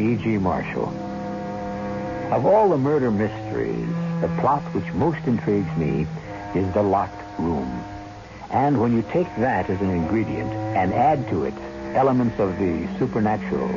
E.G. 0.00 0.38
Marshall. 0.38 0.88
Of 2.32 2.46
all 2.46 2.70
the 2.70 2.78
murder 2.78 3.10
mysteries, 3.10 3.88
the 4.20 4.30
plot 4.40 4.62
which 4.74 4.92
most 4.94 5.24
intrigues 5.26 5.76
me 5.76 6.06
is 6.54 6.72
the 6.72 6.82
locked 6.82 7.38
room. 7.38 7.84
And 8.50 8.80
when 8.80 8.96
you 8.96 9.02
take 9.02 9.28
that 9.36 9.70
as 9.70 9.80
an 9.80 9.90
ingredient 9.90 10.52
and 10.52 10.92
add 10.92 11.28
to 11.28 11.44
it 11.44 11.54
elements 11.94 12.38
of 12.38 12.58
the 12.58 12.88
supernatural, 12.98 13.68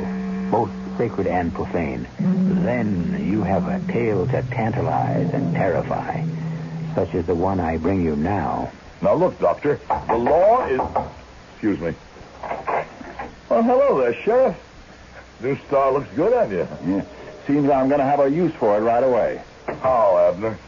both 0.50 0.70
sacred 0.96 1.26
and 1.26 1.52
profane, 1.52 2.06
then 2.18 3.28
you 3.28 3.42
have 3.42 3.66
a 3.68 3.80
tale 3.92 4.26
to 4.26 4.42
tantalize 4.42 5.30
and 5.32 5.54
terrify, 5.54 6.24
such 6.94 7.14
as 7.14 7.26
the 7.26 7.34
one 7.34 7.60
I 7.60 7.76
bring 7.76 8.02
you 8.04 8.16
now. 8.16 8.70
Now 9.02 9.14
look, 9.14 9.38
Doctor, 9.38 9.80
the 10.08 10.16
law 10.16 10.66
is. 10.66 10.80
Excuse 11.52 11.80
me. 11.80 11.94
Oh, 13.50 13.62
hello 13.62 14.00
there, 14.00 14.14
Sheriff. 14.22 14.56
New 15.44 15.58
star 15.66 15.92
looks 15.92 16.08
good 16.16 16.32
on 16.32 16.50
you. 16.50 16.66
Yeah. 16.86 17.04
Seems 17.46 17.68
I'm 17.68 17.88
going 17.88 18.00
to 18.00 18.06
have 18.06 18.18
a 18.18 18.30
use 18.30 18.54
for 18.54 18.78
it 18.78 18.80
right 18.80 19.02
away. 19.04 19.42
How, 19.82 20.32
Abner? 20.32 20.58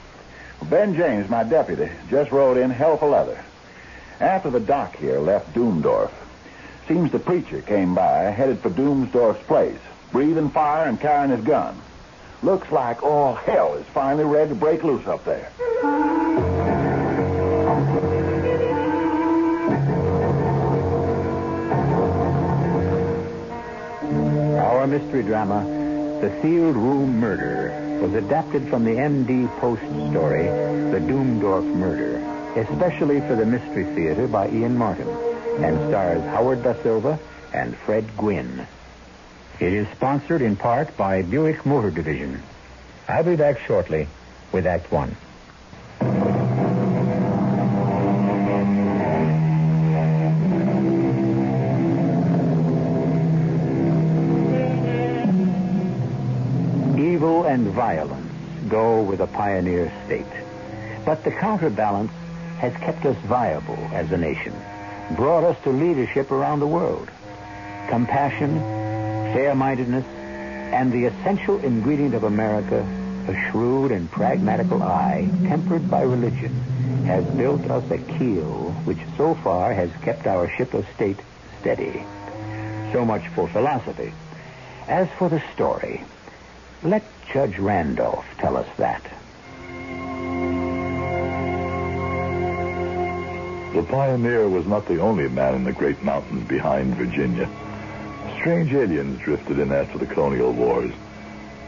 Ben 0.64 0.94
James, 0.94 1.31
my 1.31 1.44
deputy, 1.44 1.91
just 2.10 2.31
rode 2.31 2.59
in 2.59 2.69
hell 2.69 2.98
for 2.98 3.09
leather. 3.09 3.42
After 4.20 4.50
the 4.50 4.60
doc 4.60 4.94
here 4.97 5.19
left 5.19 5.54
Doomdorf, 5.54 6.10
seems 6.86 7.10
the 7.10 7.19
preacher 7.19 7.62
came 7.62 7.94
by, 7.94 8.25
headed 8.25 8.59
for 8.60 8.69
Doomdorf's 8.69 9.47
place, 9.47 9.81
breathing 10.12 10.50
fire 10.50 10.86
and 10.86 11.00
carrying 11.00 11.34
his 11.34 11.42
gun. 11.42 11.81
Looks 12.42 12.70
like 12.70 13.03
all 13.03 13.34
hell 13.34 13.75
is 13.76 13.86
finally 13.86 14.25
ready 14.25 14.50
to 14.50 14.54
break 14.54 14.84
loose 14.84 15.06
up 15.06 15.24
there. 15.24 15.51
Our 24.86 24.92
mystery 25.00 25.24
drama, 25.24 25.65
The 26.21 26.30
Sealed 26.41 26.77
Room 26.77 27.18
Murder, 27.18 27.98
was 28.00 28.15
adapted 28.15 28.68
from 28.68 28.84
the 28.84 28.92
MD 28.92 29.48
Post 29.59 29.83
story, 29.83 30.44
The 30.44 31.00
Doomdorf 31.00 31.65
Murder, 31.74 32.18
especially 32.54 33.18
for 33.22 33.34
the 33.34 33.44
Mystery 33.44 33.83
Theater 33.97 34.28
by 34.28 34.48
Ian 34.48 34.78
Martin, 34.78 35.09
and 35.59 35.88
stars 35.88 36.22
Howard 36.27 36.62
Da 36.62 36.80
Silva 36.84 37.18
and 37.53 37.77
Fred 37.78 38.16
Gwynne. 38.16 38.65
It 39.59 39.72
is 39.72 39.88
sponsored 39.88 40.41
in 40.41 40.54
part 40.54 40.97
by 40.97 41.22
Buick 41.22 41.66
Motor 41.66 41.91
Division. 41.91 42.41
I'll 43.09 43.24
be 43.24 43.34
back 43.34 43.59
shortly 43.66 44.06
with 44.53 44.68
Act 44.68 44.92
One. 44.92 45.16
Pioneer 59.56 59.91
state. 60.04 60.26
But 61.06 61.24
the 61.24 61.30
counterbalance 61.30 62.12
has 62.58 62.74
kept 62.76 63.06
us 63.06 63.16
viable 63.24 63.78
as 63.92 64.12
a 64.12 64.18
nation, 64.18 64.53
brought 65.12 65.44
us 65.44 65.56
to 65.62 65.70
leadership 65.70 66.30
around 66.30 66.60
the 66.60 66.66
world. 66.66 67.08
Compassion, 67.88 68.58
fair-mindedness, 69.32 70.04
and 70.74 70.92
the 70.92 71.06
essential 71.06 71.58
ingredient 71.60 72.14
of 72.14 72.24
America, 72.24 72.84
a 73.28 73.50
shrewd 73.50 73.92
and 73.92 74.10
pragmatical 74.10 74.82
eye, 74.82 75.26
tempered 75.44 75.91
by 75.91 76.03
religion, 76.03 76.53
has 77.06 77.24
built 77.36 77.62
us 77.70 77.91
a 77.91 77.98
keel 78.18 78.72
which 78.84 78.98
so 79.16 79.34
far 79.36 79.72
has 79.72 79.91
kept 80.03 80.26
our 80.26 80.50
ship 80.58 80.74
of 80.74 80.86
state 80.94 81.18
steady. 81.60 82.04
So 82.92 83.06
much 83.06 83.26
for 83.28 83.48
philosophy. 83.48 84.12
As 84.86 85.08
for 85.18 85.30
the 85.30 85.42
story, 85.54 86.04
let 86.82 87.04
Judge 87.32 87.58
Randolph 87.58 88.26
tell 88.38 88.56
us 88.56 88.68
that. 88.76 89.05
The 93.77 93.83
pioneer 93.83 94.49
was 94.49 94.65
not 94.65 94.87
the 94.87 95.01
only 95.01 95.28
man 95.28 95.55
in 95.55 95.65
the 95.65 95.73
great 95.73 96.03
mountains 96.03 96.49
behind 96.49 96.95
Virginia. 96.95 97.47
Strange 98.41 98.73
aliens 98.73 99.21
drifted 99.21 99.59
in 99.59 99.71
after 99.71 99.99
the 99.99 100.07
colonial 100.07 100.51
wars. 100.51 100.91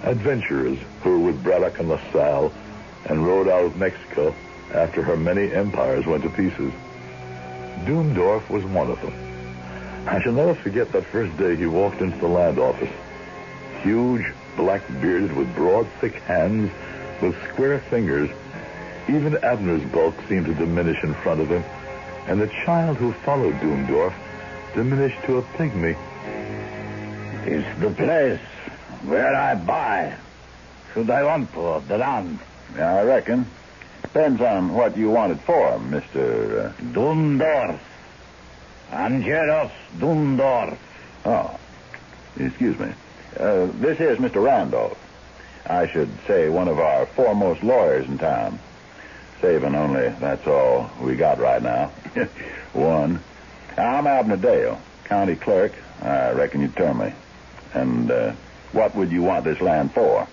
Adventurers 0.05 0.79
who 1.03 1.11
were 1.11 1.27
with 1.27 1.45
Braddock 1.45 1.79
and 1.79 1.91
LaSalle 1.91 2.51
and 3.11 3.27
rode 3.27 3.47
out 3.47 3.65
of 3.65 3.77
Mexico 3.77 4.35
after 4.73 5.03
her 5.03 5.19
many 5.19 5.53
empires 5.53 6.07
went 6.07 6.23
to 6.23 6.31
pieces. 6.31 6.73
Doomdorf 7.85 8.49
was 8.49 8.65
one 8.65 8.91
of 8.91 8.99
them. 9.03 9.13
I 10.07 10.23
shall 10.23 10.33
never 10.33 10.55
forget 10.55 10.91
that 10.93 11.05
first 11.05 11.37
day 11.37 11.57
he 11.57 11.67
walked 11.67 12.01
into 12.01 12.17
the 12.17 12.27
land 12.27 12.59
office. 12.59 12.89
Huge, 13.83 14.25
black-bearded, 14.57 15.37
with 15.37 15.55
broad, 15.55 15.87
thick 16.01 16.15
hands, 16.23 16.71
with 17.21 17.37
square 17.53 17.81
fingers. 17.81 18.31
Even 19.11 19.37
Abner's 19.43 19.85
bulk 19.91 20.15
seemed 20.27 20.47
to 20.47 20.55
diminish 20.55 21.05
in 21.05 21.13
front 21.13 21.43
of 21.43 21.49
him, 21.49 21.63
and 22.29 22.41
the 22.41 22.47
child 22.65 22.99
who 22.99 23.13
followed 23.13 23.55
Doomdorf 23.55 24.13
diminished 24.75 25.25
to 25.25 25.39
a 25.39 25.43
pygmy. 25.43 25.97
It's 27.47 27.81
the 27.81 27.91
place 27.91 28.41
where 29.05 29.35
I 29.35 29.55
buy. 29.55 30.15
Should 30.93 31.09
I 31.09 31.23
want 31.23 31.49
for 31.51 31.81
the 31.81 31.97
land? 31.97 32.39
Yeah, 32.77 32.97
I 32.97 33.03
reckon. 33.05 33.47
Depends 34.03 34.43
on 34.43 34.75
what 34.75 34.97
you 34.97 35.09
want 35.09 35.33
it 35.33 35.41
for, 35.41 35.79
Mr. 35.79 36.67
Uh... 36.67 36.73
Doomdorf. 36.93 37.79
Angelus 38.93 39.73
Doomdorf. 39.99 40.77
Oh, 41.25 41.59
excuse 42.39 42.79
me. 42.79 42.93
Uh, 43.41 43.69
this 43.81 44.01
is 44.01 44.19
Mr. 44.19 44.45
Randolph. 44.45 44.99
I 45.67 45.87
should 45.87 46.11
say 46.27 46.51
one 46.51 46.69
of 46.69 46.79
our 46.79 47.07
foremost 47.07 47.63
lawyers 47.63 48.07
in 48.07 48.19
town. 48.19 48.59
Saving 49.40 49.75
only, 49.75 50.08
that's 50.20 50.46
all 50.46 50.90
we 51.00 51.14
got 51.14 51.38
right 51.38 51.62
now. 51.62 51.88
one. 52.73 53.20
I'm 53.76 54.06
Abner 54.06 54.37
Dale, 54.37 54.81
county 55.05 55.37
clerk. 55.37 55.73
I 56.02 56.32
reckon 56.32 56.61
you'd 56.61 56.76
term 56.76 56.99
me. 56.99 57.12
And 57.75 58.11
uh, 58.11 58.32
what 58.73 58.94
would 58.96 59.12
you 59.12 59.23
want 59.23 59.44
this 59.44 59.61
land 59.61 59.93
for? 59.93 60.26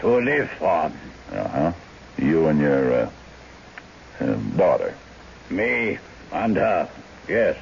To 0.00 0.16
live 0.18 0.62
on. 0.62 0.96
Uh-huh. 1.32 1.72
You 2.18 2.46
and 2.46 2.60
your 2.60 2.92
uh, 2.92 3.10
uh, 4.20 4.34
daughter. 4.56 4.94
Me 5.50 5.98
and 6.32 6.56
her, 6.56 6.88
yes. 7.28 7.56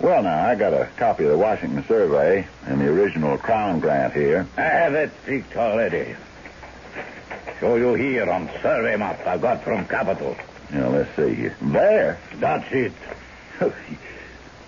Well, 0.00 0.22
now, 0.22 0.48
I 0.48 0.54
got 0.54 0.72
a 0.72 0.88
copy 0.96 1.24
of 1.24 1.30
the 1.30 1.38
Washington 1.38 1.84
Survey 1.86 2.46
and 2.66 2.80
the 2.80 2.88
original 2.88 3.38
Crown 3.38 3.80
Grant 3.80 4.12
here. 4.12 4.46
I 4.56 4.62
have 4.62 4.94
it 4.94 5.10
picked 5.24 5.56
already. 5.56 6.16
Show 7.60 7.76
you 7.76 7.94
here 7.94 8.28
on 8.28 8.48
survey 8.62 8.96
map 8.96 9.26
I 9.26 9.38
got 9.38 9.62
from 9.64 9.86
Capital. 9.86 10.36
Now, 10.70 10.88
let's 10.88 11.14
see 11.16 11.34
here. 11.34 11.56
There. 11.60 12.18
That's 12.36 12.66
it. 12.72 12.92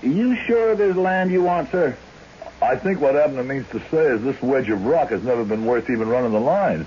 you 0.02 0.36
sure 0.46 0.76
there's 0.76 0.96
land 0.96 1.30
you 1.30 1.42
want, 1.42 1.70
sir? 1.70 1.96
I 2.62 2.76
think 2.76 3.00
what 3.00 3.16
Abner 3.16 3.44
means 3.44 3.68
to 3.70 3.80
say 3.90 4.06
is 4.06 4.22
this 4.22 4.40
wedge 4.40 4.68
of 4.70 4.84
rock 4.84 5.10
has 5.10 5.22
never 5.22 5.44
been 5.44 5.64
worth 5.66 5.90
even 5.90 6.08
running 6.08 6.32
the 6.32 6.40
line. 6.40 6.86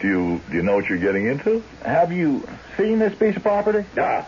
Do 0.00 0.08
you 0.08 0.40
do 0.50 0.56
you 0.56 0.62
know 0.62 0.74
what 0.76 0.86
you're 0.86 0.98
getting 0.98 1.26
into? 1.26 1.62
Have 1.84 2.12
you 2.12 2.46
seen 2.76 2.98
this 2.98 3.16
piece 3.16 3.36
of 3.36 3.42
property? 3.42 3.86
Yeah. 3.96 4.26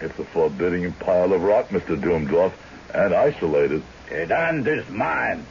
It's 0.00 0.18
a 0.18 0.24
forbidding 0.24 0.92
pile 0.92 1.32
of 1.32 1.42
rock, 1.42 1.68
Mr. 1.68 2.00
Doomdorf, 2.00 2.52
and 2.92 3.14
isolated. 3.14 3.82
The 4.08 4.26
land 4.26 4.66
is 4.66 4.88
mine. 4.88 5.46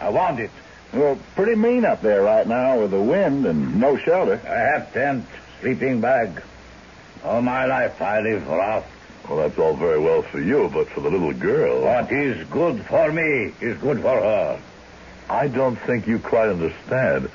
I 0.00 0.10
want 0.10 0.40
it. 0.40 0.50
Well, 0.92 1.18
pretty 1.34 1.54
mean 1.54 1.84
up 1.84 2.00
there 2.00 2.22
right 2.22 2.46
now 2.46 2.80
with 2.80 2.90
the 2.92 3.00
wind 3.00 3.44
and 3.46 3.78
no 3.78 3.96
shelter. 3.98 4.40
I 4.44 4.78
have 4.78 4.92
tent, 4.92 5.26
sleeping 5.60 6.00
bag. 6.00 6.42
All 7.24 7.42
my 7.42 7.66
life 7.66 8.00
I 8.00 8.20
live 8.20 8.48
rough. 8.48 8.86
Well, 9.28 9.38
that's 9.38 9.58
all 9.58 9.76
very 9.76 9.98
well 9.98 10.22
for 10.22 10.40
you, 10.40 10.70
but 10.72 10.88
for 10.88 11.00
the 11.00 11.10
little 11.10 11.34
girl. 11.34 11.82
What 11.82 12.10
is 12.10 12.46
good 12.48 12.84
for 12.86 13.12
me 13.12 13.52
is 13.60 13.76
good 13.78 14.00
for 14.00 14.18
her. 14.18 14.60
I 15.28 15.48
don't 15.48 15.76
think 15.76 16.06
you 16.06 16.18
quite 16.18 16.48
understand. 16.48 17.30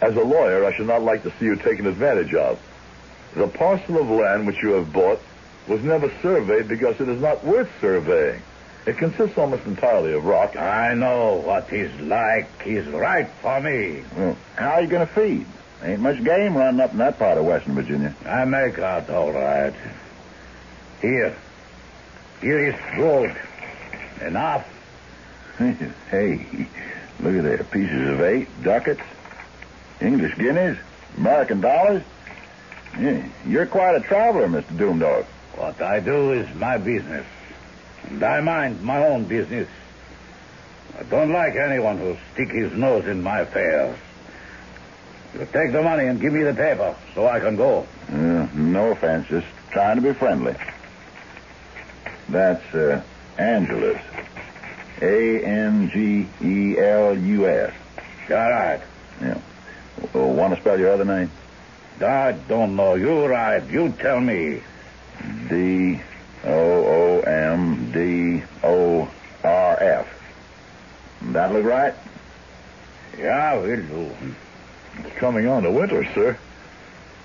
As 0.00 0.14
a 0.14 0.22
lawyer, 0.22 0.64
I 0.64 0.76
should 0.76 0.86
not 0.86 1.02
like 1.02 1.24
to 1.24 1.32
see 1.38 1.46
you 1.46 1.56
taken 1.56 1.86
advantage 1.86 2.32
of. 2.34 2.60
The 3.34 3.48
parcel 3.48 4.00
of 4.00 4.08
land 4.08 4.46
which 4.46 4.62
you 4.62 4.72
have 4.74 4.92
bought 4.92 5.20
was 5.66 5.82
never 5.82 6.12
surveyed 6.22 6.68
because 6.68 7.00
it 7.00 7.08
is 7.08 7.20
not 7.20 7.44
worth 7.44 7.70
surveying. 7.80 8.42
It 8.86 8.98
consists 8.98 9.38
almost 9.38 9.64
entirely 9.64 10.12
of 10.12 10.24
rock. 10.24 10.56
I 10.56 10.92
know 10.94 11.36
what 11.36 11.70
he's 11.70 11.94
like. 12.00 12.62
He's 12.62 12.86
right 12.86 13.28
for 13.40 13.60
me. 13.60 14.00
Hmm. 14.00 14.20
Well, 14.20 14.36
how 14.56 14.70
are 14.72 14.82
you 14.82 14.88
going 14.88 15.06
to 15.06 15.12
feed? 15.12 15.46
Ain't 15.82 16.00
much 16.00 16.22
game 16.22 16.56
running 16.56 16.80
up 16.80 16.92
in 16.92 16.98
that 16.98 17.18
part 17.18 17.38
of 17.38 17.44
Western 17.44 17.74
Virginia. 17.74 18.14
I 18.26 18.44
make 18.44 18.78
out 18.78 19.08
all 19.10 19.32
right. 19.32 19.74
Here. 21.00 21.36
Here 22.40 22.68
is 22.68 22.74
gold. 22.96 23.30
Enough. 24.20 24.66
hey, 26.10 26.68
look 27.20 27.36
at 27.36 27.42
there. 27.42 27.64
Pieces 27.64 28.08
of 28.08 28.20
eight, 28.22 28.48
ducats, 28.62 29.00
English 30.00 30.36
guineas, 30.36 30.78
American 31.16 31.60
dollars. 31.60 32.02
Yeah, 32.98 33.26
you're 33.46 33.66
quite 33.66 33.96
a 33.96 34.00
traveler, 34.00 34.48
Mr. 34.48 34.76
Doomdorf. 34.76 35.24
What 35.56 35.80
I 35.80 36.00
do 36.00 36.32
is 36.32 36.52
my 36.56 36.76
business. 36.78 37.26
And 38.08 38.22
I 38.22 38.40
mind 38.40 38.82
my 38.82 39.04
own 39.06 39.24
business. 39.24 39.68
I 40.98 41.02
don't 41.04 41.32
like 41.32 41.54
anyone 41.56 41.98
who 41.98 42.16
stick 42.32 42.50
his 42.50 42.72
nose 42.72 43.06
in 43.06 43.22
my 43.22 43.40
affairs. 43.40 43.98
You 45.34 45.40
take 45.52 45.72
the 45.72 45.82
money 45.82 46.06
and 46.06 46.20
give 46.20 46.32
me 46.32 46.44
the 46.44 46.54
paper 46.54 46.96
so 47.14 47.26
I 47.26 47.40
can 47.40 47.56
go. 47.56 47.86
Uh, 48.08 48.46
no 48.54 48.92
offense, 48.92 49.26
just 49.28 49.46
trying 49.72 49.96
to 49.96 50.02
be 50.02 50.12
friendly. 50.12 50.54
That's 52.28 52.74
uh, 52.74 53.02
Angelus. 53.38 54.00
A 55.02 55.44
N 55.44 55.90
G 55.92 56.28
E 56.40 56.78
L 56.78 57.18
U 57.18 57.48
S. 57.48 57.74
All 58.30 58.36
right. 58.36 58.80
Yeah. 59.20 59.40
Want 60.14 60.54
to 60.54 60.60
spell 60.60 60.78
your 60.78 60.92
other 60.92 61.04
name? 61.04 61.30
I 62.00 62.32
don't 62.32 62.76
know. 62.76 62.94
You 62.94 63.26
right. 63.26 63.68
You 63.68 63.92
tell 63.98 64.20
me. 64.20 64.62
D 65.48 66.00
O 66.44 66.50
O 66.50 67.20
M 67.20 67.92
D 67.92 68.42
O 68.62 69.08
R 69.42 69.82
F. 69.82 70.08
That 71.22 71.52
look 71.52 71.64
right? 71.64 71.94
Yeah, 73.18 73.54
will 73.54 73.76
do. 73.76 74.10
It's 74.98 75.16
coming 75.16 75.46
on 75.46 75.62
to 75.62 75.70
winter, 75.70 76.04
sir. 76.14 76.38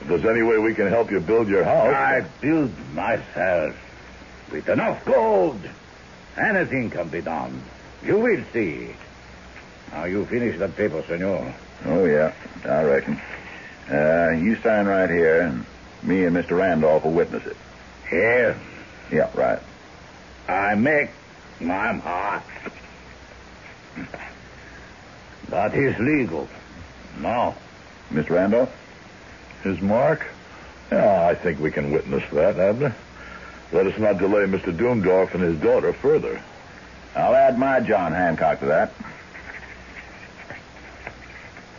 If 0.01 0.07
there's 0.07 0.25
any 0.25 0.41
way 0.41 0.57
we 0.57 0.73
can 0.73 0.87
help 0.87 1.11
you 1.11 1.19
build 1.19 1.49
your 1.49 1.63
house. 1.63 1.93
I 1.93 2.21
build 2.41 2.71
myself. 2.93 3.75
With 4.51 4.67
enough 4.69 5.03
gold, 5.05 5.59
anything 6.37 6.89
can 6.89 7.09
be 7.09 7.21
done. 7.21 7.61
You 8.03 8.17
will 8.17 8.43
see. 8.53 8.95
Now 9.91 10.05
you 10.05 10.25
finish 10.25 10.57
that 10.59 10.75
paper, 10.75 11.03
senor. 11.07 11.53
Oh, 11.85 12.05
yeah, 12.05 12.33
I 12.65 12.83
reckon. 12.83 13.21
Uh, 13.91 14.31
you 14.31 14.55
sign 14.61 14.85
right 14.85 15.09
here, 15.09 15.41
and 15.41 15.65
me 16.03 16.23
and 16.25 16.35
Mr. 16.35 16.57
Randolph 16.57 17.03
will 17.03 17.11
witness 17.11 17.45
it. 17.45 17.57
Here? 18.09 18.57
Yeah, 19.11 19.29
right. 19.33 19.59
I 20.47 20.75
make 20.75 21.09
my 21.59 21.93
mark. 21.93 22.43
That 25.49 25.73
is 25.73 25.97
legal. 25.99 26.47
No. 27.19 27.55
Miss 28.11 28.29
Randolph? 28.29 28.71
His 29.63 29.81
mark? 29.81 30.25
Yeah, 30.91 31.27
I 31.27 31.35
think 31.35 31.59
we 31.59 31.71
can 31.71 31.91
witness 31.91 32.23
that, 32.31 32.57
Abner. 32.59 32.95
Let 33.71 33.85
us 33.87 33.99
not 33.99 34.17
delay 34.17 34.45
Mr. 34.45 34.75
Doomdorf 34.75 35.33
and 35.33 35.43
his 35.43 35.59
daughter 35.59 35.93
further. 35.93 36.41
I'll 37.15 37.35
add 37.35 37.57
my 37.57 37.79
John 37.81 38.13
Hancock 38.13 38.59
to 38.61 38.65
that. 38.67 38.93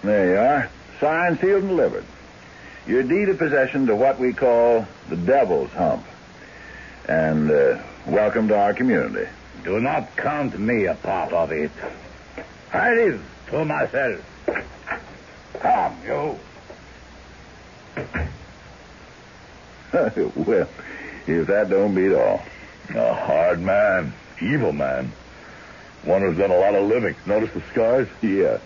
There 0.02 0.30
you 0.30 0.38
are. 0.38 0.70
Signed, 1.00 1.40
sealed, 1.40 1.62
and 1.62 1.68
delivered. 1.70 2.04
Your 2.86 3.02
deed 3.02 3.28
of 3.28 3.38
possession 3.38 3.86
to 3.86 3.96
what 3.96 4.18
we 4.18 4.32
call 4.32 4.86
the 5.08 5.16
Devil's 5.16 5.70
Hump. 5.70 6.04
And 7.10 7.50
uh, 7.50 7.82
welcome 8.06 8.46
to 8.46 8.56
our 8.56 8.72
community. 8.72 9.28
Do 9.64 9.80
not 9.80 10.16
count 10.16 10.56
me 10.56 10.84
a 10.84 10.94
part 10.94 11.32
of 11.32 11.50
it. 11.50 11.72
I 12.72 12.94
live 12.94 13.20
to 13.48 13.64
myself. 13.64 14.24
Come, 15.58 15.96
you. 16.06 16.38
well, 20.36 20.68
if 21.26 21.46
that 21.48 21.68
don't 21.68 21.96
beat 21.96 22.12
all. 22.14 22.44
A 22.90 23.12
hard 23.12 23.60
man. 23.60 24.12
Evil 24.40 24.72
man. 24.72 25.10
One 26.04 26.22
who's 26.22 26.38
done 26.38 26.52
a 26.52 26.58
lot 26.60 26.76
of 26.76 26.86
living. 26.86 27.16
Notice 27.26 27.50
the 27.52 27.62
scars? 27.72 28.06
Yeah. 28.22 28.58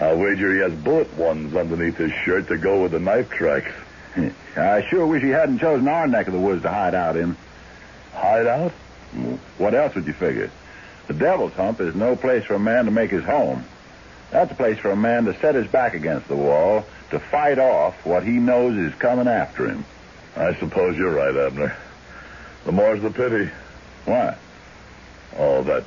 I'll 0.00 0.18
wager 0.18 0.54
he 0.54 0.60
has 0.60 0.72
bullet 0.72 1.12
ones 1.14 1.56
underneath 1.56 1.96
his 1.96 2.12
shirt 2.24 2.46
to 2.46 2.58
go 2.58 2.80
with 2.84 2.92
the 2.92 3.00
knife 3.00 3.28
tracks. 3.30 3.72
I 4.56 4.86
sure 4.88 5.04
wish 5.04 5.24
he 5.24 5.30
hadn't 5.30 5.58
chosen 5.58 5.88
our 5.88 6.06
neck 6.06 6.28
of 6.28 6.32
the 6.32 6.38
woods 6.38 6.62
to 6.62 6.68
hide 6.70 6.94
out 6.94 7.16
in. 7.16 7.36
Hide 8.12 8.46
out? 8.46 8.72
What 9.58 9.74
else 9.74 9.94
would 9.94 10.06
you 10.06 10.12
figure? 10.12 10.50
The 11.06 11.14
Devil's 11.14 11.52
Hump 11.54 11.80
is 11.80 11.94
no 11.94 12.16
place 12.16 12.44
for 12.44 12.54
a 12.54 12.60
man 12.60 12.84
to 12.86 12.90
make 12.90 13.10
his 13.10 13.24
home. 13.24 13.64
That's 14.30 14.50
a 14.50 14.54
place 14.54 14.78
for 14.78 14.90
a 14.90 14.96
man 14.96 15.24
to 15.26 15.38
set 15.40 15.54
his 15.54 15.66
back 15.66 15.94
against 15.94 16.28
the 16.28 16.36
wall 16.36 16.86
to 17.10 17.18
fight 17.18 17.58
off 17.58 18.06
what 18.06 18.24
he 18.24 18.32
knows 18.32 18.76
is 18.78 18.94
coming 18.98 19.28
after 19.28 19.66
him. 19.66 19.84
I 20.36 20.54
suppose 20.54 20.96
you're 20.96 21.12
right, 21.12 21.36
Abner. 21.36 21.76
The 22.64 22.72
more's 22.72 23.02
the 23.02 23.10
pity. 23.10 23.50
Why? 24.06 24.36
Oh, 25.36 25.62
that 25.64 25.84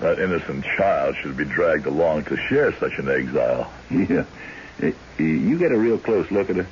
that 0.00 0.18
innocent 0.18 0.64
child 0.76 1.16
should 1.22 1.36
be 1.36 1.44
dragged 1.44 1.86
along 1.86 2.24
to 2.24 2.36
share 2.48 2.72
such 2.78 2.98
an 2.98 3.08
exile. 3.08 3.72
Yeah. 3.90 4.24
You 5.18 5.58
get 5.58 5.70
a 5.72 5.78
real 5.78 5.96
close 5.96 6.30
look 6.30 6.50
at 6.50 6.56
her. 6.56 6.66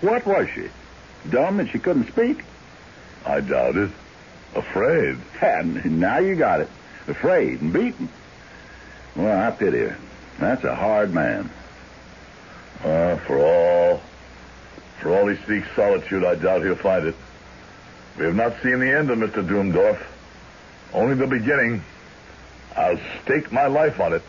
What 0.00 0.24
was 0.26 0.48
she? 0.54 0.68
Dumb 1.28 1.60
and 1.60 1.68
she 1.68 1.78
couldn't 1.78 2.08
speak? 2.08 2.42
I 3.26 3.40
doubt 3.40 3.76
it. 3.76 3.90
Afraid. 4.54 5.18
And 5.40 6.00
now 6.00 6.18
you 6.18 6.36
got 6.36 6.60
it. 6.60 6.68
Afraid 7.08 7.60
and 7.60 7.72
beaten. 7.72 8.08
Well, 9.16 9.48
I 9.48 9.50
pity 9.50 9.78
her. 9.78 9.96
That's 10.38 10.64
a 10.64 10.74
hard 10.74 11.12
man. 11.12 11.50
Uh, 12.84 13.16
for 13.16 13.38
all 13.38 14.02
for 15.00 15.16
all 15.18 15.26
he 15.26 15.36
seeks 15.46 15.66
solitude, 15.74 16.24
I 16.24 16.36
doubt 16.36 16.62
he'll 16.62 16.76
find 16.76 17.06
it. 17.06 17.16
We 18.18 18.24
have 18.24 18.36
not 18.36 18.54
seen 18.62 18.78
the 18.78 18.90
end 18.96 19.10
of 19.10 19.18
Mr. 19.18 19.44
Doomdorf. 19.46 20.00
Only 20.92 21.14
the 21.14 21.26
beginning. 21.26 21.82
I'll 22.76 23.00
stake 23.22 23.50
my 23.50 23.66
life 23.66 23.98
on 24.00 24.12
it. 24.12 24.22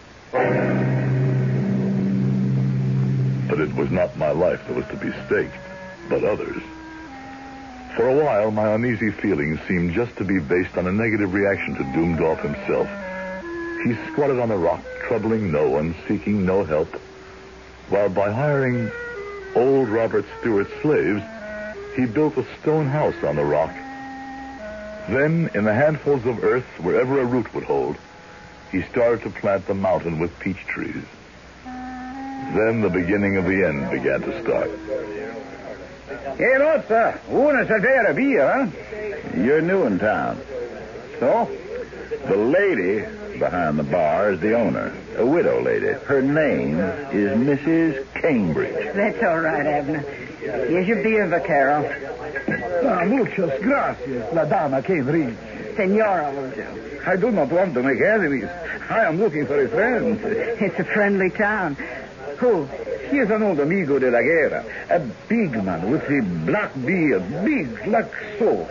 But 3.47 3.59
it 3.59 3.73
was 3.75 3.91
not 3.91 4.17
my 4.17 4.31
life 4.31 4.65
that 4.67 4.75
was 4.75 4.85
to 4.87 4.95
be 4.95 5.11
staked, 5.27 5.53
but 6.09 6.23
others. 6.23 6.61
For 7.95 8.09
a 8.09 8.23
while, 8.23 8.51
my 8.51 8.73
uneasy 8.73 9.11
feelings 9.11 9.59
seemed 9.67 9.93
just 9.93 10.15
to 10.17 10.23
be 10.23 10.39
based 10.39 10.77
on 10.77 10.87
a 10.87 10.91
negative 10.91 11.33
reaction 11.33 11.75
to 11.75 11.83
Doomdorf 11.83 12.41
himself. 12.41 12.89
He 13.85 14.11
squatted 14.11 14.39
on 14.39 14.49
the 14.49 14.57
rock, 14.57 14.83
troubling 15.07 15.51
no 15.51 15.69
one, 15.69 15.93
seeking 16.07 16.45
no 16.45 16.63
help, 16.63 16.89
while 17.89 18.09
by 18.09 18.31
hiring 18.31 18.89
old 19.55 19.89
Robert 19.89 20.25
Stewart's 20.39 20.73
slaves, 20.81 21.21
he 21.95 22.05
built 22.05 22.37
a 22.37 22.45
stone 22.59 22.87
house 22.87 23.23
on 23.23 23.35
the 23.35 23.45
rock. 23.45 23.71
Then, 25.09 25.51
in 25.53 25.65
the 25.65 25.73
handfuls 25.73 26.25
of 26.25 26.43
earth, 26.43 26.65
wherever 26.79 27.19
a 27.19 27.25
root 27.25 27.53
would 27.53 27.65
hold, 27.65 27.97
he 28.71 28.81
started 28.83 29.21
to 29.23 29.39
plant 29.39 29.67
the 29.67 29.75
mountain 29.75 30.17
with 30.17 30.39
peach 30.39 30.65
trees. 30.65 31.03
Then 31.63 32.81
the 32.81 32.89
beginning 32.89 33.37
of 33.37 33.45
the 33.45 33.63
end 33.63 33.91
began 33.91 34.21
to 34.21 34.41
start. 34.41 34.71
Hey, 36.07 36.57
Rosa, 36.57 37.19
una 37.31 37.65
cervera 37.65 38.13
beer, 38.13 38.45
huh? 38.45 39.37
You're 39.37 39.61
new 39.61 39.83
in 39.85 39.99
town. 39.99 40.37
So? 41.19 41.49
The 42.27 42.35
lady 42.35 43.05
behind 43.39 43.79
the 43.79 43.83
bar 43.83 44.33
is 44.33 44.39
the 44.41 44.53
owner, 44.53 44.93
a 45.17 45.25
widow 45.25 45.61
lady. 45.61 45.87
Her 45.87 46.21
name 46.21 46.79
is 47.11 47.37
Mrs. 47.37 48.05
Cambridge. 48.13 48.93
That's 48.93 49.23
all 49.23 49.39
right, 49.39 49.65
Abner. 49.65 49.99
Here's 49.99 50.87
your 50.87 51.01
beer, 51.03 51.25
Vaquero. 51.27 51.83
Ah, 52.85 53.05
muchas 53.05 53.61
gracias, 53.61 54.33
la 54.33 54.45
dama 54.45 54.81
Cambridge. 54.81 55.35
Senora 55.75 56.31
will 56.33 56.51
do. 56.51 56.99
I 57.05 57.15
do 57.15 57.31
not 57.31 57.49
want 57.49 57.73
to 57.75 57.83
make 57.83 58.01
enemies. 58.01 58.49
I 58.89 59.05
am 59.05 59.19
looking 59.19 59.45
for 59.45 59.63
a 59.63 59.69
friend. 59.69 60.19
It's 60.21 60.79
a 60.79 60.83
friendly 60.83 61.29
town. 61.29 61.75
Who? 62.37 62.67
He 63.09 63.17
is 63.19 63.29
an 63.29 63.43
old 63.43 63.59
amigo 63.59 63.99
de 63.99 64.09
la 64.09 64.21
guerra, 64.21 64.63
a 64.89 64.99
big 65.27 65.63
man 65.63 65.89
with 65.91 66.03
a 66.09 66.21
black 66.45 66.71
beard, 66.85 67.23
big 67.43 67.87
like 67.87 68.11
so. 68.39 68.65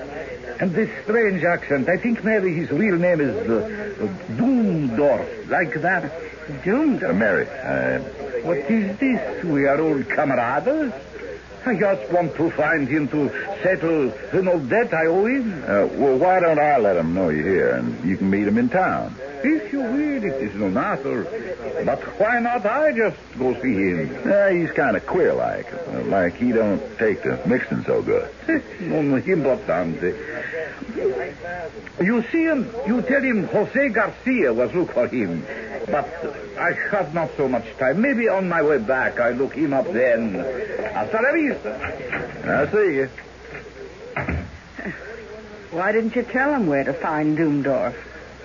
And 0.60 0.72
this 0.72 0.90
strange 1.04 1.42
accent, 1.44 1.88
I 1.88 1.96
think 1.96 2.22
maybe 2.24 2.52
his 2.54 2.70
real 2.70 2.96
name 2.96 3.20
is 3.20 3.34
uh, 3.48 4.06
Doomdorf, 4.36 5.48
like 5.48 5.80
that. 5.82 6.10
Doomdorf? 6.64 7.10
Uh, 7.10 7.12
Mary, 7.14 7.46
uh, 7.48 7.98
What 8.42 8.58
is 8.58 8.96
this? 8.98 9.44
We 9.44 9.66
are 9.66 9.80
old 9.80 10.08
comrades? 10.08 10.92
I 11.64 11.76
just 11.78 12.10
want 12.12 12.34
to 12.36 12.50
find 12.50 12.88
him 12.88 13.06
to 13.08 13.28
settle 13.62 14.10
an 14.32 14.48
old 14.48 14.68
debt 14.68 14.92
I 14.92 15.06
owe 15.06 15.26
him. 15.26 15.62
uh, 15.62 15.86
well, 15.94 16.16
why 16.18 16.40
don't 16.40 16.58
I 16.58 16.76
let 16.78 16.96
him 16.96 17.14
know 17.14 17.28
you're 17.28 17.44
here 17.46 17.70
and 17.76 18.04
you 18.04 18.16
can 18.16 18.30
meet 18.30 18.48
him 18.48 18.58
in 18.58 18.68
town? 18.68 19.14
If 19.44 19.72
you 19.72 19.80
will, 19.80 20.25
it 20.25 20.42
is 20.42 20.54
no 20.54 20.68
matter. 20.68 21.25
But 21.84 22.00
why 22.18 22.38
not 22.38 22.64
I 22.64 22.92
just 22.92 23.16
go 23.38 23.54
see 23.61 23.75
him? 23.75 24.22
Uh, 24.25 24.49
he's 24.49 24.70
kind 24.70 24.96
of 24.96 25.04
queer 25.06 25.34
like. 25.34 25.66
Like 26.06 26.37
he 26.37 26.52
don't 26.52 26.80
take 26.99 27.22
to 27.22 27.40
mixing 27.46 27.84
so 27.84 28.02
good. 28.02 28.30
Importante. 29.32 30.14
You 32.00 32.22
see 32.30 32.44
him, 32.44 32.70
you 32.87 33.02
tell 33.02 33.22
him 33.22 33.44
Jose 33.49 33.88
Garcia 33.88 34.52
was 34.52 34.72
look 34.75 34.92
for 34.92 35.08
him. 35.08 35.44
But 35.87 36.08
I 36.58 36.72
have 36.90 37.12
not 37.14 37.30
so 37.37 37.49
much 37.49 37.64
time. 37.78 38.00
Maybe 38.00 38.28
on 38.28 38.49
my 38.49 38.62
way 38.62 38.78
back 38.78 39.18
I 39.18 39.30
look 39.30 39.54
him 39.54 39.72
up 39.72 39.90
then. 39.92 40.34
Hasta 40.34 41.18
la 41.20 41.32
vista. 41.32 41.72
I 42.44 42.70
see 42.70 42.94
you. 42.94 43.08
Why 45.72 45.90
didn't 45.90 46.14
you 46.14 46.22
tell 46.22 46.54
him 46.54 46.66
where 46.66 46.84
to 46.84 46.92
find 46.92 47.37
Doomdorf? 47.37 47.94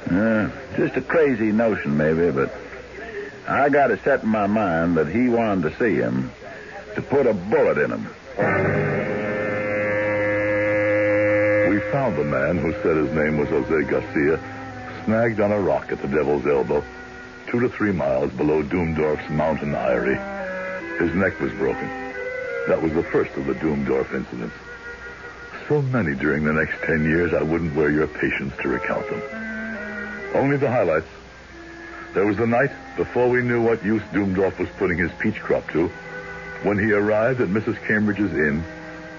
Uh, 0.09 0.49
just 0.77 0.95
a 0.95 1.01
crazy 1.01 1.51
notion, 1.51 1.97
maybe, 1.97 2.31
but 2.31 2.53
I 3.47 3.67
got 3.67 3.91
it 3.91 4.01
set 4.03 4.23
in 4.23 4.29
my 4.29 4.47
mind 4.47 4.95
that 4.95 5.07
he 5.07 5.27
wanted 5.27 5.69
to 5.69 5.77
see 5.77 5.95
him 5.95 6.31
to 6.95 7.01
put 7.01 7.27
a 7.27 7.33
bullet 7.33 7.77
in 7.77 7.91
him. 7.91 8.07
We 11.69 11.79
found 11.91 12.17
the 12.17 12.23
man 12.23 12.57
who 12.57 12.71
said 12.81 12.95
his 12.95 13.11
name 13.11 13.37
was 13.37 13.49
Jose 13.49 13.89
Garcia, 13.89 14.39
snagged 15.03 15.41
on 15.41 15.51
a 15.51 15.59
rock 15.59 15.91
at 15.91 16.01
the 16.01 16.07
Devil's 16.07 16.45
Elbow, 16.45 16.83
two 17.47 17.59
to 17.59 17.69
three 17.69 17.91
miles 17.91 18.31
below 18.31 18.63
Doomdorf's 18.63 19.29
mountain 19.29 19.75
eyrie. 19.75 20.17
His 20.99 21.13
neck 21.15 21.39
was 21.41 21.51
broken. 21.53 21.87
That 22.69 22.81
was 22.81 22.93
the 22.93 23.03
first 23.03 23.35
of 23.35 23.45
the 23.45 23.53
Doomdorf 23.55 24.13
incidents. 24.13 24.55
So 25.67 25.81
many 25.81 26.15
during 26.15 26.45
the 26.45 26.53
next 26.53 26.81
ten 26.85 27.03
years, 27.03 27.33
I 27.33 27.43
wouldn't 27.43 27.75
wear 27.75 27.91
your 27.91 28.07
patience 28.07 28.53
to 28.61 28.69
recount 28.69 29.09
them. 29.09 29.46
Only 30.33 30.57
the 30.57 30.69
highlights. 30.69 31.07
There 32.13 32.25
was 32.25 32.37
the 32.37 32.47
night 32.47 32.71
before 32.95 33.29
we 33.29 33.41
knew 33.43 33.61
what 33.61 33.83
use 33.83 34.01
Doomdorf 34.13 34.57
was 34.59 34.69
putting 34.77 34.97
his 34.97 35.11
peach 35.19 35.39
crop 35.39 35.69
to, 35.71 35.87
when 36.63 36.79
he 36.79 36.91
arrived 36.91 37.41
at 37.41 37.49
Mrs. 37.49 37.77
Cambridge's 37.87 38.33
inn, 38.33 38.63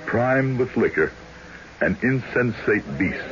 primed 0.07 0.59
with 0.59 0.77
liquor, 0.77 1.12
an 1.81 1.97
insensate 2.03 2.99
beast. 2.99 3.25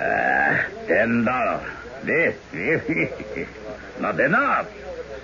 Ah, 0.00 0.66
ten 0.86 1.24
dollars. 1.24 1.70
Not 4.00 4.20
enough. 4.20 4.68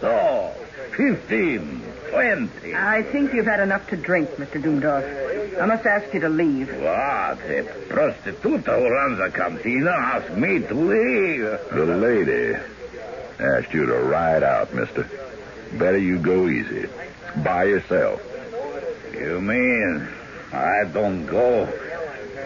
So, 0.01 0.53
fifteen, 0.97 1.83
twenty. 2.13 2.75
I 2.75 3.03
think 3.03 3.33
you've 3.33 3.47
had 3.47 3.61
enough 3.61 3.89
to 3.89 3.97
drink, 3.97 4.29
Mr. 4.37 4.63
Doomdorf. 4.63 5.61
I 5.61 5.67
must 5.67 5.85
ask 5.87 6.13
you 6.15 6.21
to 6.21 6.29
leave. 6.29 6.69
What? 6.69 7.39
A 7.41 7.65
prostituta 7.89 8.79
who 8.79 8.89
runs 8.89 9.19
a 9.21 9.31
cantina 9.31 9.91
asked 9.91 10.31
me 10.37 10.61
to 10.61 10.75
leave. 10.75 11.43
The 11.71 11.85
lady 11.85 12.55
asked 13.39 13.73
you 13.73 13.87
to 13.87 13.95
ride 13.99 14.43
out, 14.43 14.73
mister. 14.75 15.09
Better 15.79 15.99
you 15.99 16.19
go 16.19 16.49
easy. 16.49 16.89
By 17.43 17.65
yourself. 17.65 18.21
You 19.15 19.41
mean 19.41 20.09
I 20.53 20.85
don't 20.93 21.27
go? 21.27 21.69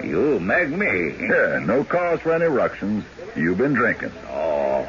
You 0.04 0.38
make 0.40 0.68
me. 0.68 1.14
Yeah, 1.26 1.58
no 1.64 1.82
cause 1.84 2.20
for 2.20 2.32
any 2.32 2.44
ructions. 2.46 3.04
You've 3.34 3.58
been 3.58 3.74
drinking. 3.74 4.12
Oh, 4.28 4.86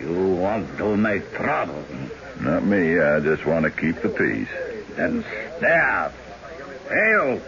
you 0.00 0.36
want 0.36 0.76
to 0.78 0.96
make 0.96 1.30
trouble. 1.34 1.84
Not 2.40 2.64
me. 2.64 2.98
I 2.98 3.20
just 3.20 3.44
want 3.44 3.64
to 3.64 3.70
keep 3.70 4.00
the 4.00 4.08
peace. 4.08 4.48
Then 4.96 5.24
stab. 5.58 6.12
Hail. 6.88 7.40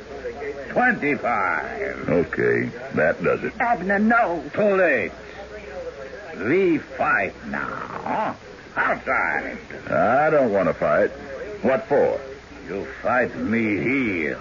Twenty-five. 0.69 2.09
Okay, 2.09 2.71
that 2.95 3.23
does 3.23 3.43
it. 3.45 3.53
Abner, 3.61 3.99
no. 3.99 4.45
Too 4.55 4.77
late. 4.77 5.13
We 6.45 6.79
fight 6.79 7.35
now. 7.49 8.37
Outside. 8.77 9.59
I 9.91 10.31
don't 10.31 10.53
want 10.53 10.69
to 10.69 10.75
fight. 10.75 11.11
What 11.63 11.87
for? 11.89 12.21
You 12.69 12.87
fight 13.03 13.37
me 13.37 13.79
here 13.79 14.39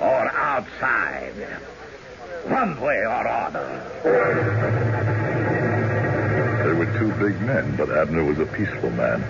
or 0.00 0.28
outside. 0.30 1.32
One 2.44 2.80
way 2.80 2.96
or 2.96 3.28
other. 3.28 3.90
There 6.64 6.74
were 6.74 6.98
two 6.98 7.12
big 7.12 7.40
men, 7.42 7.76
but 7.76 7.90
Abner 7.90 8.24
was 8.24 8.38
a 8.38 8.46
peaceful 8.46 8.90
man 8.90 9.22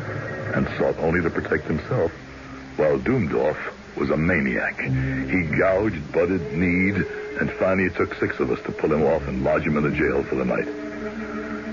and 0.55 0.67
sought 0.79 0.99
only 0.99 1.23
to 1.23 1.31
protect 1.31 1.65
himself, 1.65 2.11
while 2.77 2.99
Doomdorf 2.99 3.57
was 3.97 4.11
a 4.11 4.17
maniac. 4.17 4.79
He 4.81 5.43
gouged, 5.59 6.13
butted, 6.13 6.53
kneed, 6.53 6.97
and 7.41 7.51
finally 7.53 7.87
it 7.87 7.97
took 7.97 8.15
six 8.15 8.39
of 8.41 8.51
us 8.51 8.61
to 8.65 8.73
pull 8.73 8.93
him 8.93 9.03
off 9.03 9.27
and 9.29 9.45
lodge 9.45 9.63
him 9.63 9.77
in 9.77 9.85
the 9.85 9.97
jail 9.97 10.23
for 10.25 10.37
the 10.37 10.45
night. 10.45 10.69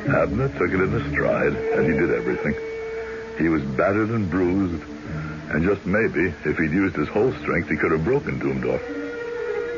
Abner 0.08 0.50
took 0.50 0.72
it 0.72 0.82
in 0.82 0.92
his 0.92 1.12
stride, 1.12 1.54
and 1.54 1.86
he 1.86 1.98
did 1.98 2.12
everything. 2.12 2.56
He 3.38 3.50
was 3.50 3.62
battered 3.76 4.10
and 4.10 4.30
bruised, 4.30 4.84
and 5.52 5.64
just 5.64 5.86
maybe, 5.86 6.34
if 6.46 6.58
he'd 6.58 6.72
used 6.72 6.96
his 6.96 7.08
whole 7.10 7.34
strength, 7.42 7.70
he 7.70 7.78
could 7.78 7.92
have 7.92 8.04
broken 8.04 8.40
Doomdorf. 8.40 8.82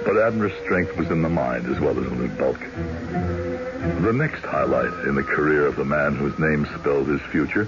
But 0.06 0.18
Abner's 0.18 0.58
strength 0.63 0.96
was 0.98 1.10
in 1.10 1.22
the 1.22 1.29
mind 1.29 1.68
as 1.68 1.79
well 1.79 1.98
as 2.00 2.06
in 2.06 2.22
the 2.22 2.27
bulk. 2.29 2.60
The 2.60 4.13
next 4.13 4.41
highlight 4.46 4.94
in 5.06 5.15
the 5.15 5.24
career 5.24 5.68
of 5.68 5.75
the 5.75 5.86
man 5.86 6.15
whose 6.15 6.38
name 6.39 6.65
spelled 6.79 7.08
his 7.08 7.22
future 7.32 7.68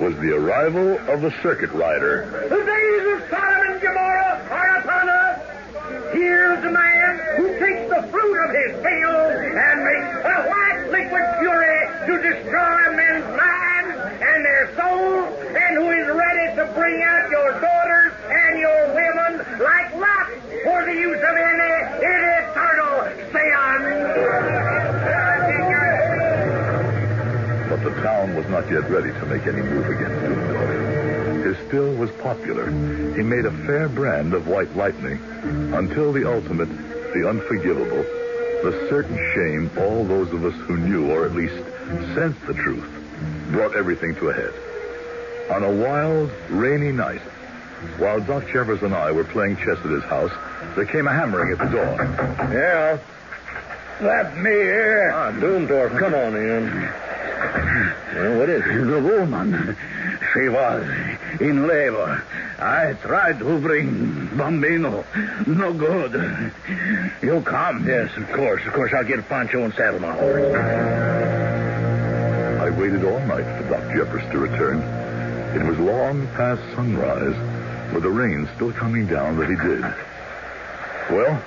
was 0.00 0.16
the 0.16 0.32
arrival 0.32 0.96
of 1.12 1.20
the 1.20 1.30
circuit 1.42 1.70
rider. 1.72 2.24
The 2.48 2.64
days 2.64 3.04
of 3.12 3.28
Sodom 3.28 3.72
and 3.72 3.80
Gomorrah 3.82 4.48
are 4.48 4.78
upon 4.80 5.08
us. 5.10 5.40
Here's 6.14 6.64
a 6.64 6.72
man 6.72 7.20
who 7.36 7.46
takes 7.60 7.84
the 7.92 8.08
fruit 8.08 8.36
of 8.44 8.50
his 8.50 8.72
field 8.80 9.32
and 9.52 9.84
makes 9.84 10.24
a 10.24 10.36
white 10.48 10.88
liquid 10.88 11.26
fury 11.38 11.80
to 12.08 12.16
destroy 12.16 12.96
men's 12.96 13.28
minds 13.36 13.92
and 14.24 14.40
their 14.44 14.72
souls, 14.74 15.28
and 15.52 15.76
who 15.76 15.90
is 15.92 16.08
ready 16.16 16.56
to 16.56 16.64
bring 16.72 17.02
out 17.02 17.28
your 17.30 17.52
daughters 17.60 18.12
and 18.24 18.58
your 18.58 18.80
women 18.96 19.44
like 19.60 19.94
Lot 20.00 20.32
for 20.64 20.80
the 20.88 20.96
use 20.96 21.20
of 21.20 21.36
any 21.36 21.76
eternal 22.08 23.04
seance. 23.36 24.00
But 27.68 27.84
the 27.84 27.92
town 28.02 28.34
was 28.34 28.48
not 28.48 28.59
yet 28.70 28.88
ready 28.88 29.10
to 29.10 29.26
make 29.26 29.46
any 29.46 29.62
move 29.62 29.86
against 29.88 30.20
Doomdorf. 30.22 31.44
His 31.44 31.66
still 31.66 31.92
was 31.96 32.10
popular. 32.22 32.66
He 33.16 33.22
made 33.22 33.44
a 33.44 33.50
fair 33.66 33.88
brand 33.88 34.32
of 34.32 34.46
white 34.46 34.74
lightning 34.76 35.18
until 35.74 36.12
the 36.12 36.30
ultimate, 36.30 36.68
the 37.12 37.28
unforgivable, 37.28 38.04
the 38.62 38.86
certain 38.88 39.16
shame 39.34 39.70
all 39.78 40.04
those 40.04 40.32
of 40.32 40.44
us 40.44 40.54
who 40.66 40.76
knew 40.76 41.10
or 41.10 41.24
at 41.26 41.32
least 41.32 41.56
sensed 42.14 42.46
the 42.46 42.54
truth 42.54 42.88
brought 43.50 43.74
everything 43.74 44.14
to 44.16 44.28
a 44.28 44.34
head. 44.34 44.54
On 45.50 45.64
a 45.64 45.72
wild, 45.72 46.30
rainy 46.48 46.92
night, 46.92 47.22
while 47.98 48.20
Doc 48.20 48.46
Chevers 48.52 48.82
and 48.82 48.94
I 48.94 49.10
were 49.10 49.24
playing 49.24 49.56
chess 49.56 49.78
at 49.78 49.90
his 49.90 50.04
house, 50.04 50.30
there 50.76 50.86
came 50.86 51.08
a 51.08 51.12
hammering 51.12 51.52
at 51.52 51.58
the 51.58 51.64
door. 51.64 51.96
Yeah. 52.52 52.98
Let 54.00 54.36
me 54.38 54.50
in. 54.50 55.10
Ah, 55.12 55.32
Doomdorf, 55.32 55.98
come 55.98 56.14
on 56.14 56.36
in. 56.36 57.09
Well, 57.40 58.38
what 58.38 58.48
is 58.48 58.62
it? 58.64 58.84
The 58.84 59.00
woman. 59.00 59.76
She 60.34 60.48
was 60.48 60.84
in 61.40 61.66
labor. 61.66 62.22
I 62.58 62.92
tried 63.02 63.38
to 63.38 63.58
bring 63.58 64.26
Bambino. 64.36 65.04
No 65.46 65.72
good. 65.72 66.52
You 67.22 67.40
come? 67.40 67.86
Yes, 67.86 68.14
of 68.16 68.30
course. 68.32 68.62
Of 68.66 68.72
course, 68.74 68.92
I'll 68.94 69.04
get 69.04 69.26
Pancho 69.28 69.64
and 69.64 69.72
saddle 69.74 70.00
my 70.00 70.12
horse. 70.12 70.54
I 72.60 72.70
waited 72.78 73.04
all 73.04 73.20
night 73.20 73.44
for 73.56 73.68
Doc 73.70 73.82
Jeffers 73.94 74.30
to 74.32 74.38
return. 74.38 74.82
It 75.56 75.66
was 75.66 75.78
long 75.78 76.26
past 76.28 76.62
sunrise, 76.74 77.34
with 77.94 78.02
the 78.02 78.10
rain 78.10 78.48
still 78.54 78.72
coming 78.72 79.06
down 79.06 79.38
that 79.38 79.48
he 79.48 79.56
did. 79.56 79.82
Well? 81.10 81.42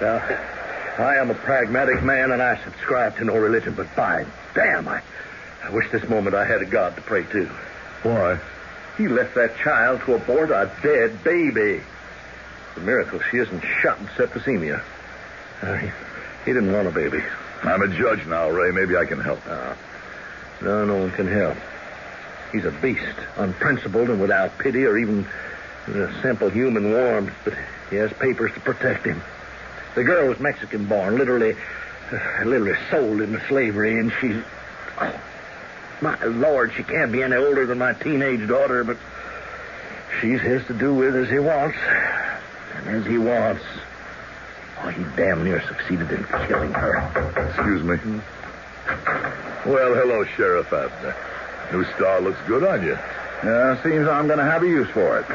Now, 0.00 0.22
I 0.98 1.16
am 1.16 1.30
a 1.30 1.34
pragmatic 1.34 2.02
man, 2.02 2.32
and 2.32 2.42
I 2.42 2.62
subscribe 2.62 3.16
to 3.16 3.24
no 3.24 3.36
religion, 3.36 3.74
but 3.74 3.94
by 3.96 4.26
damn, 4.54 4.86
I, 4.86 5.00
I 5.62 5.70
wish 5.70 5.90
this 5.90 6.08
moment 6.08 6.34
I 6.34 6.44
had 6.44 6.60
a 6.62 6.66
God 6.66 6.96
to 6.96 7.02
pray 7.02 7.24
to. 7.24 7.46
Why? 8.02 8.38
He 8.98 9.08
left 9.08 9.34
that 9.36 9.56
child 9.58 10.00
to 10.02 10.14
abort 10.14 10.50
a 10.50 10.70
dead 10.82 11.22
baby. 11.24 11.82
It's 12.68 12.76
a 12.76 12.80
miracle 12.80 13.20
she 13.30 13.38
isn't 13.38 13.62
shot 13.80 13.98
in 13.98 14.06
septicemia. 14.08 14.82
Uh, 15.62 15.76
he, 15.76 15.86
he 16.44 16.52
didn't 16.52 16.72
want 16.72 16.88
a 16.88 16.90
baby. 16.90 17.22
I'm 17.62 17.82
a 17.82 17.88
judge 17.88 18.26
now, 18.26 18.48
Ray. 18.50 18.72
Maybe 18.72 18.96
I 18.96 19.04
can 19.04 19.20
help. 19.20 19.40
Uh, 19.46 19.74
no, 20.60 20.84
no 20.84 20.96
one 20.96 21.10
can 21.12 21.28
help. 21.28 21.56
He's 22.50 22.64
a 22.64 22.70
beast, 22.70 23.16
unprincipled 23.36 24.10
and 24.10 24.20
without 24.20 24.58
pity 24.58 24.84
or 24.84 24.98
even 24.98 25.26
a 25.86 26.22
simple 26.22 26.50
human 26.50 26.90
warmth, 26.92 27.32
but 27.44 27.54
he 27.90 27.96
has 27.96 28.12
papers 28.14 28.52
to 28.54 28.60
protect 28.60 29.06
him. 29.06 29.22
The 29.94 30.04
girl 30.04 30.28
was 30.28 30.38
Mexican 30.40 30.86
born, 30.86 31.18
literally, 31.18 31.54
uh, 32.10 32.44
literally 32.44 32.78
sold 32.90 33.20
into 33.20 33.40
slavery, 33.48 33.98
and 33.98 34.12
she's. 34.20 34.42
Oh, 34.98 35.20
my 36.02 36.22
Lord, 36.24 36.72
she 36.74 36.82
can't 36.82 37.12
be 37.12 37.22
any 37.22 37.36
older 37.36 37.64
than 37.66 37.78
my 37.78 37.92
teenage 37.94 38.46
daughter, 38.48 38.84
but 38.84 38.96
she's 40.20 40.40
his 40.40 40.66
to 40.66 40.74
do 40.74 40.94
with 40.94 41.14
as 41.14 41.30
he 41.30 41.38
wants. 41.38 41.78
And 42.76 42.96
as 42.96 43.06
he 43.06 43.18
wants. 43.18 43.62
Oh, 44.82 44.88
he 44.88 45.04
damn 45.16 45.44
near 45.44 45.62
succeeded 45.68 46.10
in 46.10 46.24
killing 46.48 46.72
her. 46.72 46.98
Excuse 47.48 47.82
me. 47.82 48.20
Well, 49.64 49.94
hello, 49.94 50.24
Sheriff 50.24 50.72
Abner. 50.72 51.14
New 51.72 51.84
star 51.94 52.20
looks 52.20 52.40
good 52.46 52.64
on 52.64 52.84
you. 52.84 52.98
Uh, 53.48 53.80
seems 53.82 54.08
I'm 54.08 54.26
going 54.26 54.38
to 54.38 54.44
have 54.44 54.62
a 54.62 54.66
use 54.66 54.88
for 54.90 55.20
it. 55.20 55.28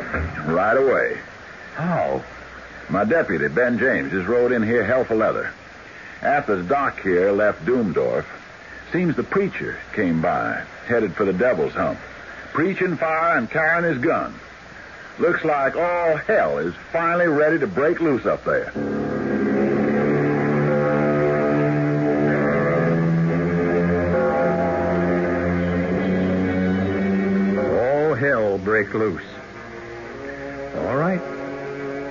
Right 0.45 0.75
away. 0.75 1.17
How? 1.75 2.23
My 2.89 3.05
deputy, 3.05 3.47
Ben 3.47 3.79
James, 3.79 4.11
just 4.11 4.27
rode 4.27 4.51
in 4.51 4.63
here 4.63 4.83
hell 4.83 5.03
for 5.03 5.15
leather. 5.15 5.51
After 6.21 6.55
the 6.55 6.63
doc 6.63 7.01
here 7.01 7.31
left 7.31 7.65
Doomdorf, 7.65 8.25
seems 8.91 9.15
the 9.15 9.23
preacher 9.23 9.77
came 9.93 10.21
by, 10.21 10.63
headed 10.87 11.13
for 11.13 11.25
the 11.25 11.33
devil's 11.33 11.73
hump. 11.73 11.99
Preaching 12.53 12.95
fire 12.97 13.37
and 13.37 13.49
carrying 13.49 13.93
his 13.93 14.03
gun. 14.03 14.33
Looks 15.19 15.43
like 15.43 15.75
all 15.75 16.15
hell 16.15 16.59
is 16.59 16.73
finally 16.91 17.27
ready 17.27 17.59
to 17.59 17.67
break 17.67 17.99
loose 17.99 18.25
up 18.25 18.43
there. 18.43 18.71
All 27.59 28.15
hell 28.15 28.57
break 28.59 28.93
loose. 28.93 29.21
All 30.77 30.95
right. 30.95 31.21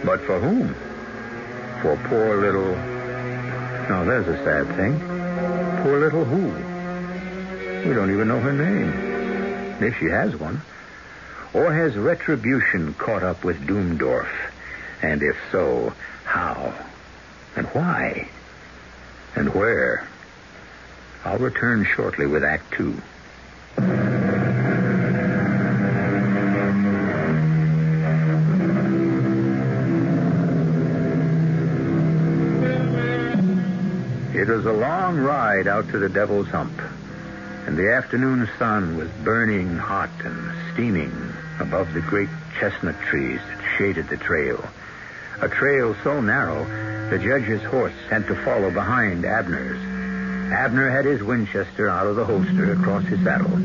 But 0.04 0.20
for 0.22 0.38
whom? 0.40 0.74
For 1.80 1.96
poor 2.08 2.40
little. 2.40 2.74
Now, 3.88 4.04
there's 4.04 4.28
a 4.28 4.36
sad 4.44 4.66
thing. 4.76 5.15
Poor 5.82 6.00
little 6.00 6.24
who? 6.24 7.88
We 7.88 7.94
don't 7.94 8.12
even 8.12 8.28
know 8.28 8.40
her 8.40 8.52
name. 8.52 9.82
If 9.82 9.98
she 9.98 10.06
has 10.06 10.34
one. 10.36 10.62
Or 11.54 11.72
has 11.72 11.96
retribution 11.96 12.94
caught 12.94 13.22
up 13.22 13.44
with 13.44 13.66
Doomdorf? 13.66 14.28
And 15.02 15.22
if 15.22 15.36
so, 15.52 15.92
how? 16.24 16.74
And 17.54 17.66
why? 17.68 18.28
And 19.34 19.54
where? 19.54 20.06
I'll 21.24 21.38
return 21.38 21.84
shortly 21.84 22.26
with 22.26 22.44
Act 22.44 22.72
Two. 22.72 23.00
Ride 35.57 35.69
out 35.69 35.88
to 35.88 35.99
the 35.99 36.09
Devil's 36.09 36.49
Hump, 36.49 36.79
and 37.66 37.79
the 37.79 37.95
afternoon 37.95 38.47
sun 38.59 38.99
was 38.99 39.09
burning 39.25 39.75
hot 39.79 40.11
and 40.23 40.53
steaming 40.73 41.33
above 41.61 41.95
the 41.95 42.03
great 42.03 42.29
chestnut 42.61 43.01
trees 43.09 43.40
that 43.49 43.79
shaded 43.79 44.07
the 44.11 44.19
trail. 44.19 44.62
A 45.40 45.49
trail 45.49 45.97
so 46.05 46.21
narrow, 46.21 46.66
the 47.09 47.19
judge's 47.19 47.62
horse 47.62 47.95
had 48.11 48.27
to 48.27 48.35
follow 48.45 48.71
behind 48.71 49.25
Abner's. 49.25 49.81
Abner 50.53 50.90
had 50.90 51.07
his 51.07 51.23
Winchester 51.23 51.88
out 51.88 52.07
of 52.07 52.16
the 52.16 52.25
holster 52.27 52.73
across 52.73 53.05
his 53.05 53.23
saddle. 53.25 53.57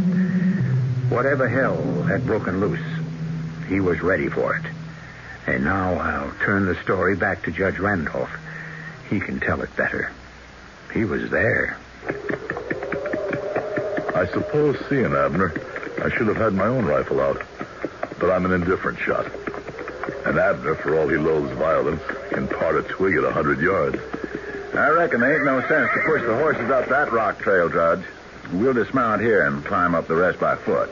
Whatever 1.10 1.50
hell 1.50 2.04
had 2.04 2.26
broken 2.26 2.62
loose, 2.62 2.80
he 3.68 3.82
was 3.82 4.02
ready 4.02 4.30
for 4.30 4.56
it. 4.56 4.66
And 5.46 5.66
now 5.66 5.96
I'll 5.96 6.32
turn 6.46 6.68
the 6.68 6.82
story 6.84 7.18
back 7.18 7.44
to 7.44 7.52
Judge 7.52 7.80
Randolph. 7.80 8.32
He 9.10 9.20
can 9.20 9.42
tell 9.42 9.62
it 9.62 9.76
better. 9.76 10.10
He 10.94 11.06
was 11.06 11.30
there. 11.30 11.78
I 14.14 14.28
suppose, 14.28 14.78
seeing 14.90 15.16
Abner, 15.16 15.54
I 16.04 16.10
should 16.16 16.28
have 16.28 16.38
had 16.38 16.54
my 16.54 16.68
own 16.68 16.86
rifle 16.86 17.22
out. 17.22 17.42
But 18.20 18.30
I'm 18.30 18.46
an 18.46 18.52
indifferent 18.52 19.00
shot. 19.00 19.26
And 20.26 20.38
Abner, 20.38 20.76
for 20.76 21.00
all 21.00 21.08
he 21.08 21.18
loathes 21.18 21.54
violence, 21.54 22.02
can 22.30 22.48
part 22.48 22.76
a 22.76 22.84
twig 22.84 23.16
at 23.16 23.24
a 23.24 23.32
hundred 23.32 23.60
yards. 23.60 23.98
I 24.74 24.90
reckon 24.90 25.22
there 25.22 25.36
ain't 25.36 25.46
no 25.46 25.60
sense 25.68 25.90
to 25.94 26.00
push 26.06 26.22
the 26.22 26.36
horses 26.36 26.70
up 26.70 26.88
that 26.90 27.12
rock 27.12 27.40
trail, 27.40 27.70
Judge. 27.70 28.04
We'll 28.54 28.74
dismount 28.74 29.22
here 29.22 29.48
and 29.48 29.64
climb 29.66 29.96
up 29.96 30.08
the 30.08 30.16
rest 30.16 30.40
by 30.40 30.56
foot. 30.56 30.90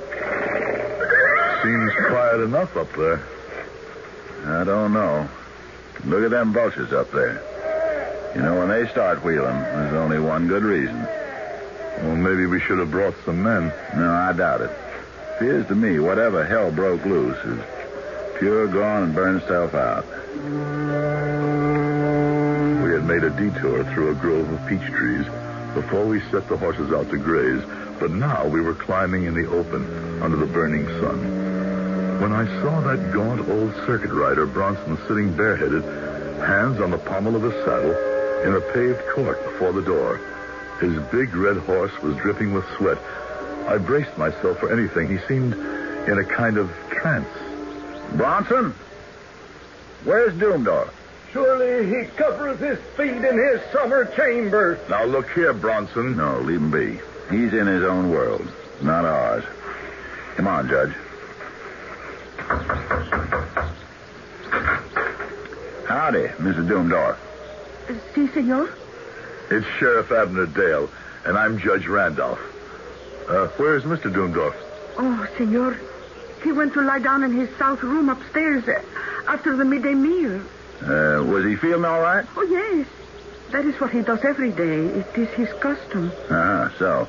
Seems 1.63 1.91
quiet 2.07 2.41
enough 2.41 2.75
up 2.77 2.91
there. 2.93 3.21
I 4.45 4.63
don't 4.63 4.93
know. 4.93 5.29
Look 6.05 6.23
at 6.23 6.31
them 6.31 6.53
vultures 6.53 6.93
up 6.93 7.11
there. 7.11 7.43
You 8.35 8.41
know, 8.41 8.59
when 8.59 8.69
they 8.69 8.87
start 8.89 9.23
wheeling, 9.23 9.59
there's 9.59 9.93
only 9.93 10.19
one 10.19 10.47
good 10.47 10.63
reason. 10.63 11.01
Well, 12.03 12.15
maybe 12.15 12.45
we 12.45 12.59
should 12.61 12.79
have 12.79 12.91
brought 12.91 13.15
some 13.25 13.43
men. 13.43 13.73
No, 13.95 14.11
I 14.11 14.33
doubt 14.33 14.61
it. 14.61 14.71
Appears 15.35 15.67
to 15.67 15.75
me 15.75 15.99
whatever 15.99 16.45
hell 16.45 16.71
broke 16.71 17.05
loose 17.05 17.37
is 17.45 17.59
Pure 18.39 18.67
gone 18.67 19.03
and 19.03 19.13
burned 19.13 19.41
itself 19.41 19.73
out. 19.73 20.05
We 22.81 22.93
had 22.93 23.03
made 23.03 23.25
a 23.25 23.29
detour 23.31 23.83
through 23.93 24.11
a 24.11 24.15
grove 24.15 24.49
of 24.49 24.65
peach 24.65 24.85
trees 24.93 25.25
before 25.73 26.05
we 26.05 26.21
set 26.31 26.47
the 26.47 26.55
horses 26.55 26.93
out 26.93 27.09
to 27.09 27.17
graze, 27.17 27.61
but 27.99 28.11
now 28.11 28.47
we 28.47 28.61
were 28.61 28.75
climbing 28.75 29.25
in 29.25 29.33
the 29.33 29.45
open 29.49 30.21
under 30.23 30.37
the 30.37 30.45
burning 30.45 30.87
sun. 31.01 32.21
When 32.21 32.31
I 32.31 32.45
saw 32.61 32.79
that 32.79 33.11
gaunt 33.11 33.49
old 33.49 33.75
circuit 33.85 34.11
rider, 34.11 34.45
Bronson, 34.45 34.97
sitting 35.09 35.35
bareheaded, 35.35 35.83
hands 36.39 36.79
on 36.79 36.91
the 36.91 36.97
pommel 36.97 37.35
of 37.35 37.43
his 37.43 37.53
saddle, 37.65 38.08
in 38.43 38.55
a 38.55 38.61
paved 38.73 39.01
court 39.09 39.43
before 39.43 39.73
the 39.73 39.81
door, 39.81 40.19
his 40.79 40.97
big 41.11 41.35
red 41.35 41.57
horse 41.57 41.91
was 42.01 42.15
dripping 42.17 42.53
with 42.53 42.65
sweat. 42.77 42.97
I 43.67 43.77
braced 43.77 44.17
myself 44.17 44.59
for 44.59 44.71
anything. 44.71 45.09
He 45.09 45.17
seemed 45.27 45.53
in 45.53 46.17
a 46.17 46.23
kind 46.23 46.57
of 46.57 46.71
trance. 46.89 47.27
Bronson? 48.13 48.73
Where's 50.05 50.33
Doomdorf? 50.33 50.91
Surely 51.31 51.85
he 51.85 52.07
covereth 52.15 52.59
his 52.59 52.79
feet 52.97 53.23
in 53.23 53.37
his 53.37 53.61
summer 53.71 54.05
chamber. 54.15 54.79
Now 54.89 55.03
look 55.03 55.29
here, 55.31 55.53
Bronson. 55.53 56.17
No, 56.17 56.39
leave 56.39 56.59
him 56.59 56.71
be. 56.71 56.99
He's 57.29 57.53
in 57.53 57.67
his 57.67 57.83
own 57.83 58.09
world, 58.09 58.51
not 58.81 59.05
ours. 59.05 59.43
Come 60.35 60.47
on, 60.47 60.67
Judge. 60.67 60.93
Howdy, 65.85 66.27
Mrs. 66.39 66.67
Doomdorf. 66.67 67.17
Si, 68.13 68.27
senor. 68.27 68.69
It's 69.49 69.65
Sheriff 69.79 70.11
Abner 70.11 70.45
Dale, 70.45 70.89
and 71.25 71.35
I'm 71.35 71.57
Judge 71.57 71.87
Randolph. 71.87 72.39
Uh, 73.27 73.47
where's 73.57 73.83
Mr. 73.83 74.13
Doomdorf? 74.13 74.55
Oh, 74.97 75.27
senor. 75.37 75.75
He 76.43 76.51
went 76.51 76.73
to 76.73 76.81
lie 76.81 76.99
down 76.99 77.23
in 77.23 77.33
his 77.33 77.49
south 77.57 77.81
room 77.81 78.09
upstairs 78.09 78.63
uh, 78.67 78.81
after 79.27 79.55
the 79.57 79.65
midday 79.65 79.95
meal. 79.95 80.39
Uh, 80.81 81.23
was 81.23 81.45
he 81.45 81.55
feeling 81.55 81.83
all 81.83 81.99
right? 81.99 82.25
Oh, 82.35 82.43
yes. 82.43 82.87
That 83.51 83.65
is 83.65 83.79
what 83.81 83.89
he 83.89 84.01
does 84.01 84.19
every 84.23 84.51
day. 84.51 84.85
It 84.99 85.17
is 85.17 85.29
his 85.29 85.51
custom. 85.59 86.11
Ah, 86.29 86.71
so. 86.77 87.07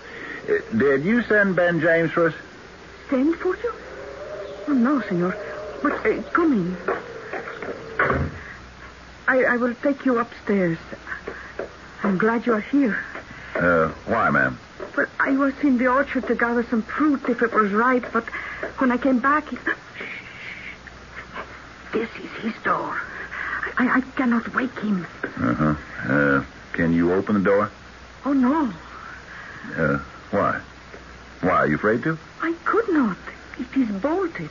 Uh, 0.49 0.79
did 0.79 1.05
you 1.05 1.23
send 1.23 1.57
Ben 1.57 1.81
James 1.81 2.11
for 2.13 2.29
us? 2.29 2.35
Send 3.11 3.37
for 3.37 3.55
you? 3.57 3.75
Oh, 4.69 4.73
no, 4.73 5.01
senor. 5.03 5.37
But 5.83 6.07
uh, 6.07 6.23
come 6.33 6.53
in. 6.55 6.77
I, 9.29 9.43
I 9.45 9.57
will 9.57 9.75
take 9.75 10.05
you 10.05 10.19
upstairs. 10.19 10.79
I'm 12.03 12.19
glad 12.19 12.47
you 12.47 12.55
are 12.55 12.61
here. 12.61 12.99
Uh, 13.55 13.89
why, 14.07 14.31
ma'am? 14.31 14.59
Well, 14.97 15.07
I 15.19 15.33
was 15.33 15.55
in 15.63 15.79
the 15.79 15.87
orchard 15.87 16.27
to 16.29 16.35
gather 16.35 16.65
some 16.65 16.83
fruit 16.83 17.23
if 17.29 17.43
it 17.43 17.53
was 17.53 17.71
ripe, 17.73 18.13
but 18.13 18.25
when 18.79 18.91
I 18.91 18.97
came 18.97 19.19
back, 19.19 19.49
he... 19.49 19.59
this 21.93 22.09
is 22.19 22.31
his 22.43 22.55
door. 22.65 23.01
I, 23.77 23.99
I 23.99 24.01
cannot 24.17 24.53
wake 24.55 24.79
him. 24.79 25.07
Uh-huh. 25.23 25.75
Uh, 26.09 26.45
can 26.73 26.93
you 26.93 27.13
open 27.13 27.35
the 27.35 27.41
door? 27.41 27.71
Oh, 28.25 28.33
no. 28.33 28.73
Uh, 29.77 29.99
why? 30.31 30.61
Why, 31.41 31.51
are 31.51 31.67
you 31.67 31.77
afraid 31.77 32.03
to? 32.05 32.19
I 32.43 32.55
could 32.65 32.89
not. 32.89 33.17
It 33.59 33.77
is 33.77 33.89
bolted. 34.01 34.51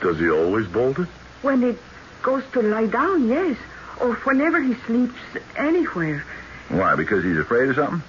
Does 0.00 0.18
he 0.18 0.30
always 0.30 0.66
bolt 0.68 0.98
it? 0.98 1.08
When 1.42 1.62
it 1.62 1.78
goes 2.22 2.42
to 2.52 2.62
lie 2.62 2.86
down, 2.86 3.28
yes. 3.28 3.56
Or 4.00 4.14
whenever 4.14 4.60
he 4.60 4.74
sleeps 4.86 5.18
anywhere. 5.56 6.24
Why, 6.68 6.96
because 6.96 7.24
he's 7.24 7.38
afraid 7.38 7.68
of 7.68 7.76
something? 7.76 8.02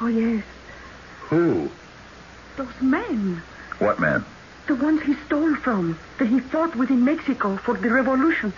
Oh, 0.00 0.06
yes. 0.06 0.44
Who? 1.28 1.70
Those 2.56 2.80
men. 2.80 3.42
What 3.78 4.00
men? 4.00 4.24
The 4.66 4.74
ones 4.74 5.02
he 5.02 5.14
stole 5.26 5.54
from, 5.56 5.98
that 6.18 6.26
he 6.28 6.40
fought 6.40 6.76
with 6.76 6.90
in 6.90 7.04
Mexico 7.04 7.56
for 7.56 7.74
the 7.74 7.90
revolution. 7.90 8.52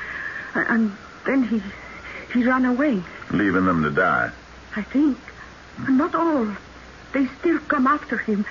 And 0.54 0.96
then 1.24 1.44
he 1.44 1.62
he 2.32 2.44
ran 2.44 2.64
away. 2.64 3.02
Leaving 3.30 3.64
them 3.64 3.82
to 3.82 3.90
die. 3.90 4.30
I 4.76 4.82
think. 4.82 5.18
Not 5.88 6.14
all. 6.14 6.48
They 7.12 7.26
still 7.38 7.58
come 7.60 7.86
after 7.86 8.18
him, 8.18 8.44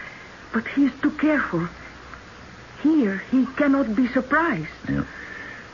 but 0.53 0.67
he 0.67 0.85
is 0.85 0.91
too 1.01 1.11
careful. 1.11 1.67
Here, 2.83 3.23
he 3.31 3.45
cannot 3.45 3.95
be 3.95 4.07
surprised. 4.07 4.67
Yeah. 4.87 5.03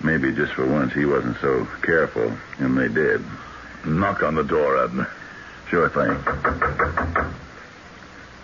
Maybe 0.03 0.31
just 0.34 0.53
for 0.53 0.65
once 0.65 0.93
he 0.93 1.05
wasn't 1.05 1.38
so 1.41 1.65
careful, 1.81 2.31
and 2.60 2.77
they 2.77 2.88
did. 2.88 3.23
Knock 3.86 4.23
on 4.23 4.36
the 4.36 4.43
door, 4.43 4.84
Abner. 4.84 5.10
Sure 5.69 5.89
thing. 5.89 6.15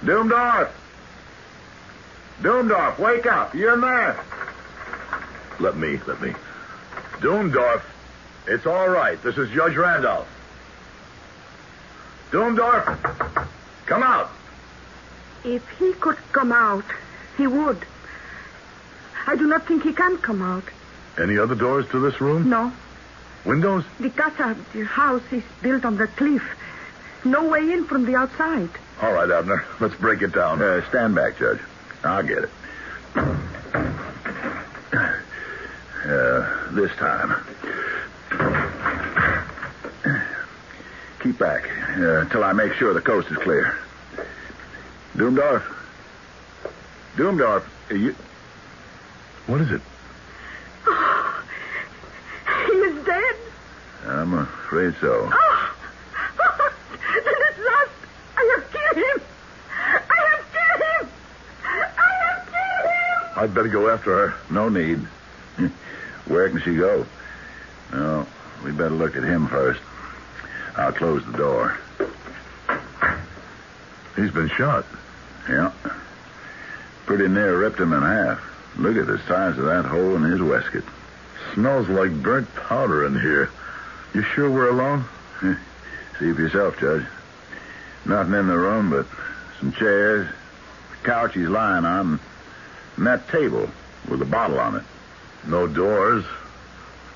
Doomdorf! 0.03 0.71
Doomdorf, 2.41 2.97
wake 2.99 3.27
up. 3.27 3.53
You're 3.53 3.73
in 3.73 3.81
there. 3.81 4.19
Let 5.59 5.77
me, 5.77 5.99
let 6.07 6.21
me. 6.21 6.33
Doomdorf, 7.19 7.83
it's 8.47 8.65
all 8.65 8.89
right. 8.89 9.21
This 9.21 9.37
is 9.37 9.49
Judge 9.51 9.75
Randolph. 9.75 10.27
Doomdorf, 12.31 13.47
come 13.85 14.01
out. 14.01 14.31
If 15.43 15.67
he 15.77 15.93
could 15.93 16.17
come 16.31 16.51
out, 16.51 16.85
he 17.37 17.45
would. 17.45 17.85
I 19.27 19.35
do 19.35 19.47
not 19.47 19.67
think 19.67 19.83
he 19.83 19.93
can 19.93 20.17
come 20.17 20.41
out. 20.41 20.63
Any 21.17 21.37
other 21.37 21.55
doors 21.55 21.85
to 21.91 21.99
this 21.99 22.19
room? 22.21 22.49
No. 22.49 22.71
Windows? 23.45 23.83
The 23.99 24.09
casa, 24.09 24.55
the 24.73 24.83
house, 24.85 25.23
is 25.31 25.43
built 25.61 25.83
on 25.85 25.97
the 25.97 26.07
cliff. 26.07 26.43
No 27.25 27.47
way 27.47 27.71
in 27.71 27.85
from 27.85 28.05
the 28.05 28.15
outside. 28.15 28.69
All 29.01 29.13
right, 29.13 29.29
Abner. 29.29 29.65
Let's 29.79 29.95
break 29.95 30.21
it 30.21 30.33
down. 30.33 30.61
Uh, 30.61 30.87
stand 30.89 31.15
back, 31.15 31.37
Judge. 31.37 31.59
I'll 32.03 32.23
get 32.23 32.39
it. 32.39 32.49
Uh, 36.03 36.71
this 36.71 36.91
time. 36.97 37.35
Keep 41.21 41.37
back 41.37 41.69
uh, 41.97 42.25
till 42.25 42.43
I 42.43 42.53
make 42.53 42.73
sure 42.73 42.93
the 42.93 43.01
coast 43.01 43.29
is 43.29 43.37
clear. 43.37 43.77
Doomdorf. 45.15 45.63
Doomdorf, 47.15 47.63
you. 47.91 48.15
What 49.45 49.61
is 49.61 49.71
it? 49.71 49.81
Oh, 50.87 51.43
he 52.67 52.71
is 52.71 53.05
dead. 53.05 53.35
I'm 54.31 54.39
afraid 54.39 54.95
so. 55.01 55.29
Oh, 55.29 55.75
then 57.13 57.33
at 57.49 57.57
last 57.59 57.91
I 58.37 58.55
have 58.55 58.71
killed 58.71 59.03
him. 59.03 59.21
I 60.09 60.19
have 60.29 60.45
killed 60.53 60.81
him. 60.87 61.09
I 61.97 62.13
have 62.23 62.45
killed 62.45 62.85
him. 62.85 63.43
I'd 63.43 63.53
better 63.53 63.67
go 63.67 63.89
after 63.89 64.29
her. 64.29 64.35
No 64.49 64.69
need. 64.69 64.99
Where 66.27 66.49
can 66.49 66.61
she 66.61 66.77
go? 66.77 67.05
No, 67.91 68.25
we 68.63 68.71
better 68.71 68.91
look 68.91 69.17
at 69.17 69.23
him 69.23 69.49
first. 69.49 69.81
I'll 70.77 70.93
close 70.93 71.25
the 71.25 71.37
door. 71.37 71.77
He's 74.15 74.31
been 74.31 74.47
shot. 74.47 74.85
Yeah. 75.49 75.73
Pretty 77.05 77.27
near 77.27 77.57
ripped 77.57 77.81
him 77.81 77.91
in 77.91 78.01
half. 78.01 78.41
Look 78.77 78.95
at 78.95 79.07
the 79.07 79.17
size 79.27 79.57
of 79.57 79.65
that 79.65 79.83
hole 79.83 80.15
in 80.15 80.23
his 80.23 80.41
waistcoat. 80.41 80.85
Smells 81.53 81.89
like 81.89 82.13
burnt 82.23 82.47
powder 82.55 83.05
in 83.05 83.19
here. 83.19 83.51
You 84.13 84.23
sure 84.23 84.49
we're 84.51 84.69
alone? 84.69 85.05
See 85.41 86.33
for 86.33 86.41
yourself, 86.41 86.77
Judge. 86.79 87.05
Nothing 88.05 88.33
in 88.33 88.47
the 88.47 88.57
room 88.57 88.89
but 88.89 89.05
some 89.59 89.71
chairs, 89.71 90.27
the 90.27 91.07
couch 91.07 91.33
he's 91.33 91.47
lying 91.47 91.85
on, 91.85 92.19
and 92.97 93.07
that 93.07 93.29
table 93.29 93.69
with 94.09 94.21
a 94.21 94.25
bottle 94.25 94.59
on 94.59 94.75
it. 94.75 94.83
No 95.47 95.65
doors. 95.65 96.25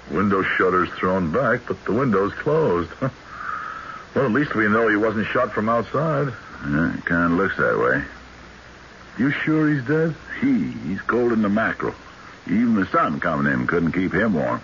Window 0.09 0.43
shutters 0.43 0.89
thrown 0.91 1.31
back, 1.31 1.61
but 1.67 1.83
the 1.85 1.91
window's 1.91 2.33
closed. 2.33 2.91
well, 3.01 4.25
at 4.25 4.31
least 4.31 4.55
we 4.55 4.69
know 4.69 4.87
he 4.87 4.95
wasn't 4.95 5.27
shot 5.27 5.51
from 5.51 5.67
outside. 5.67 6.31
Yeah, 6.63 6.95
it 6.95 7.05
kind 7.05 7.33
of 7.33 7.39
looks 7.39 7.57
that 7.57 7.77
way. 7.77 8.03
You 9.17 9.31
sure 9.31 9.69
he's 9.73 9.85
dead? 9.85 10.15
He, 10.41 10.71
he's 10.71 10.99
cold 10.99 11.31
in 11.31 11.41
the 11.41 11.47
mackerel. 11.47 11.95
Even 12.45 12.75
the 12.75 12.85
sun 12.87 13.21
coming 13.21 13.51
in 13.51 13.67
couldn't 13.67 13.93
keep 13.93 14.13
him 14.13 14.33
warm. 14.33 14.61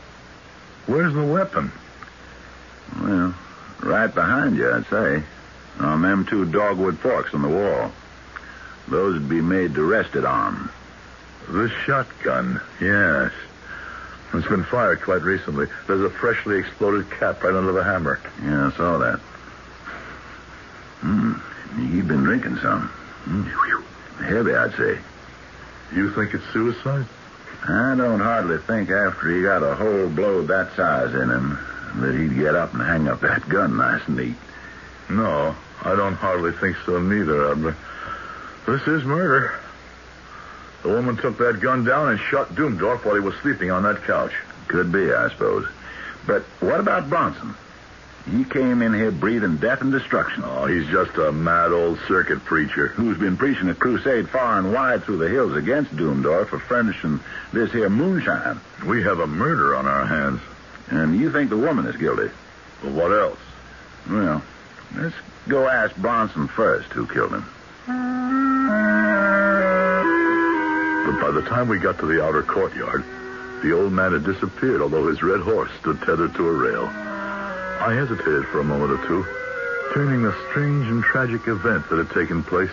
Where's 0.85 1.13
the 1.13 1.23
weapon? 1.23 1.71
Well, 2.99 3.33
right 3.81 4.13
behind 4.13 4.57
you, 4.57 4.71
I'd 4.71 4.87
say. 4.87 5.23
On 5.79 6.01
them 6.01 6.25
two 6.25 6.45
dogwood 6.45 6.99
forks 6.99 7.33
on 7.33 7.41
the 7.41 7.47
wall. 7.47 7.91
Those 8.87 9.13
would 9.13 9.29
be 9.29 9.41
made 9.41 9.75
to 9.75 9.83
rest 9.83 10.15
it 10.15 10.25
on. 10.25 10.69
The 11.47 11.69
shotgun, 11.85 12.61
yes. 12.79 13.31
It's 14.33 14.47
been 14.47 14.63
fired 14.63 15.01
quite 15.01 15.21
recently. 15.21 15.67
There's 15.87 16.01
a 16.01 16.09
freshly 16.09 16.57
exploded 16.59 17.09
cap 17.11 17.43
right 17.43 17.53
under 17.53 17.71
the 17.71 17.83
hammer. 17.83 18.19
Yeah, 18.43 18.67
I 18.67 18.77
saw 18.77 18.97
that. 18.99 19.19
Hmm. 21.01 21.33
He'd 21.91 22.07
been 22.07 22.23
drinking 22.23 22.57
some. 22.57 22.87
Hmm. 23.23 23.43
Heavy, 24.23 24.53
I'd 24.53 24.75
say. 24.75 24.99
You 25.93 26.11
think 26.11 26.33
it's 26.33 26.45
suicide? 26.53 27.05
I 27.67 27.95
don't 27.95 28.19
hardly 28.19 28.57
think 28.59 28.89
after 28.89 29.35
he 29.35 29.41
got 29.41 29.63
a 29.63 29.75
whole 29.75 30.09
blow 30.09 30.41
that 30.43 30.75
size 30.75 31.13
in 31.13 31.29
him 31.29 31.57
that 31.95 32.15
he'd 32.15 32.35
get 32.35 32.55
up 32.55 32.73
and 32.73 32.81
hang 32.81 33.07
up 33.07 33.21
that 33.21 33.47
gun 33.47 33.77
nice 33.77 34.01
and 34.07 34.17
neat. 34.17 34.35
No, 35.09 35.55
I 35.83 35.95
don't 35.95 36.15
hardly 36.15 36.51
think 36.53 36.77
so 36.85 36.99
neither, 36.99 37.47
uh, 37.47 37.51
Abner. 37.51 37.75
This 38.65 38.87
is 38.87 39.03
murder. 39.03 39.53
The 40.83 40.89
woman 40.89 41.17
took 41.17 41.37
that 41.37 41.59
gun 41.59 41.83
down 41.83 42.09
and 42.09 42.19
shot 42.19 42.55
Doomdorf 42.55 43.05
while 43.05 43.15
he 43.15 43.21
was 43.21 43.35
sleeping 43.41 43.71
on 43.71 43.83
that 43.83 44.03
couch. 44.03 44.33
Could 44.67 44.91
be, 44.91 45.11
I 45.11 45.29
suppose. 45.29 45.67
But 46.25 46.43
what 46.59 46.79
about 46.79 47.09
Bronson? 47.09 47.55
He 48.29 48.43
came 48.43 48.81
in 48.83 48.93
here 48.93 49.11
breathing 49.11 49.57
death 49.57 49.81
and 49.81 49.91
destruction. 49.91 50.43
Oh, 50.45 50.67
he's 50.67 50.87
just 50.87 51.17
a 51.17 51.31
mad 51.31 51.71
old 51.71 51.99
circuit 52.07 52.45
preacher. 52.45 52.89
Who's 52.89 53.17
been 53.17 53.35
preaching 53.35 53.69
a 53.69 53.75
crusade 53.75 54.29
far 54.29 54.59
and 54.59 54.71
wide 54.71 55.03
through 55.03 55.17
the 55.17 55.29
hills 55.29 55.55
against 55.55 55.95
Doomdorf 55.95 56.49
for 56.49 56.59
furnishing 56.59 57.19
this 57.51 57.71
here 57.71 57.89
moonshine. 57.89 58.59
We 58.85 59.01
have 59.03 59.19
a 59.19 59.27
murder 59.27 59.75
on 59.75 59.87
our 59.87 60.05
hands. 60.05 60.39
And 60.91 61.17
you 61.17 61.31
think 61.31 61.49
the 61.49 61.57
woman 61.57 61.85
is 61.85 61.95
guilty? 61.95 62.29
Well, 62.83 62.93
what 62.93 63.11
else? 63.11 63.39
Well, 64.09 64.43
let's 64.95 65.15
go 65.47 65.67
ask 65.67 65.95
Bronson 65.95 66.47
first 66.49 66.89
who 66.89 67.07
killed 67.07 67.31
him. 67.31 67.45
But 71.05 71.21
by 71.21 71.31
the 71.31 71.43
time 71.47 71.69
we 71.69 71.79
got 71.79 71.97
to 71.99 72.05
the 72.05 72.23
outer 72.23 72.43
courtyard, 72.43 73.03
the 73.63 73.71
old 73.71 73.93
man 73.93 74.11
had 74.11 74.25
disappeared, 74.25 74.81
although 74.81 75.07
his 75.07 75.23
red 75.23 75.39
horse 75.39 75.71
stood 75.79 75.99
tethered 76.01 76.35
to 76.35 76.47
a 76.47 76.51
rail. 76.51 76.85
I 76.85 77.93
hesitated 77.93 78.45
for 78.47 78.59
a 78.59 78.63
moment 78.63 78.91
or 78.91 79.07
two, 79.07 79.25
turning 79.93 80.23
the 80.23 80.35
strange 80.49 80.87
and 80.87 81.01
tragic 81.03 81.47
event 81.47 81.89
that 81.89 81.97
had 81.97 82.09
taken 82.09 82.43
place 82.43 82.71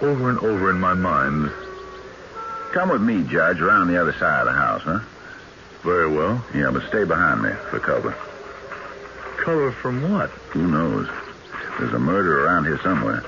over 0.00 0.30
and 0.30 0.38
over 0.40 0.70
in 0.70 0.80
my 0.80 0.94
mind. 0.94 1.50
Come 2.72 2.88
with 2.88 3.02
me, 3.02 3.22
Judge, 3.22 3.60
around 3.60 3.86
the 3.88 4.00
other 4.00 4.12
side 4.14 4.40
of 4.40 4.46
the 4.46 4.52
house, 4.52 4.82
huh? 4.82 5.00
Very 5.82 6.10
well. 6.10 6.44
Yeah, 6.54 6.70
but 6.70 6.86
stay 6.88 7.04
behind 7.04 7.42
me 7.42 7.50
for 7.70 7.80
cover. 7.80 8.14
Cover 9.38 9.72
from 9.72 10.12
what? 10.12 10.30
Who 10.50 10.66
knows? 10.68 11.08
There's 11.78 11.92
a 11.92 11.98
murder 11.98 12.44
around 12.44 12.64
here 12.64 12.78
somewhere. 12.82 13.24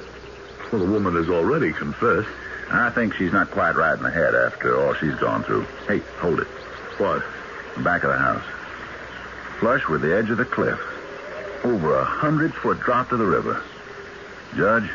Well, 0.71 0.85
the 0.85 0.91
woman 0.91 1.15
has 1.17 1.29
already 1.29 1.73
confessed. 1.73 2.29
I 2.71 2.91
think 2.91 3.15
she's 3.15 3.33
not 3.33 3.51
quite 3.51 3.77
right 3.77 3.97
in 3.97 4.03
the 4.03 4.11
head 4.11 4.35
after 4.35 4.81
all 4.81 4.95
she's 4.95 5.15
gone 5.17 5.43
through. 5.43 5.67
Hey, 5.89 5.99
hold 6.19 6.41
it. 6.41 6.47
What? 6.99 7.23
The 7.77 7.83
back 7.83 8.05
of 8.05 8.11
the 8.11 8.19
house. 8.19 8.45
Flush 9.59 9.89
with 9.89 10.03
the 10.03 10.17
edge 10.17 10.31
of 10.31 10.39
the 10.39 10.45
cliff. 10.45 10.79
Over 11.65 11.99
a 11.99 12.05
hundred 12.05 12.55
foot 12.55 12.81
drop 12.81 13.09
to 13.11 13.17
the 13.17 13.27
river. 13.27 13.63
Judge, 14.57 14.89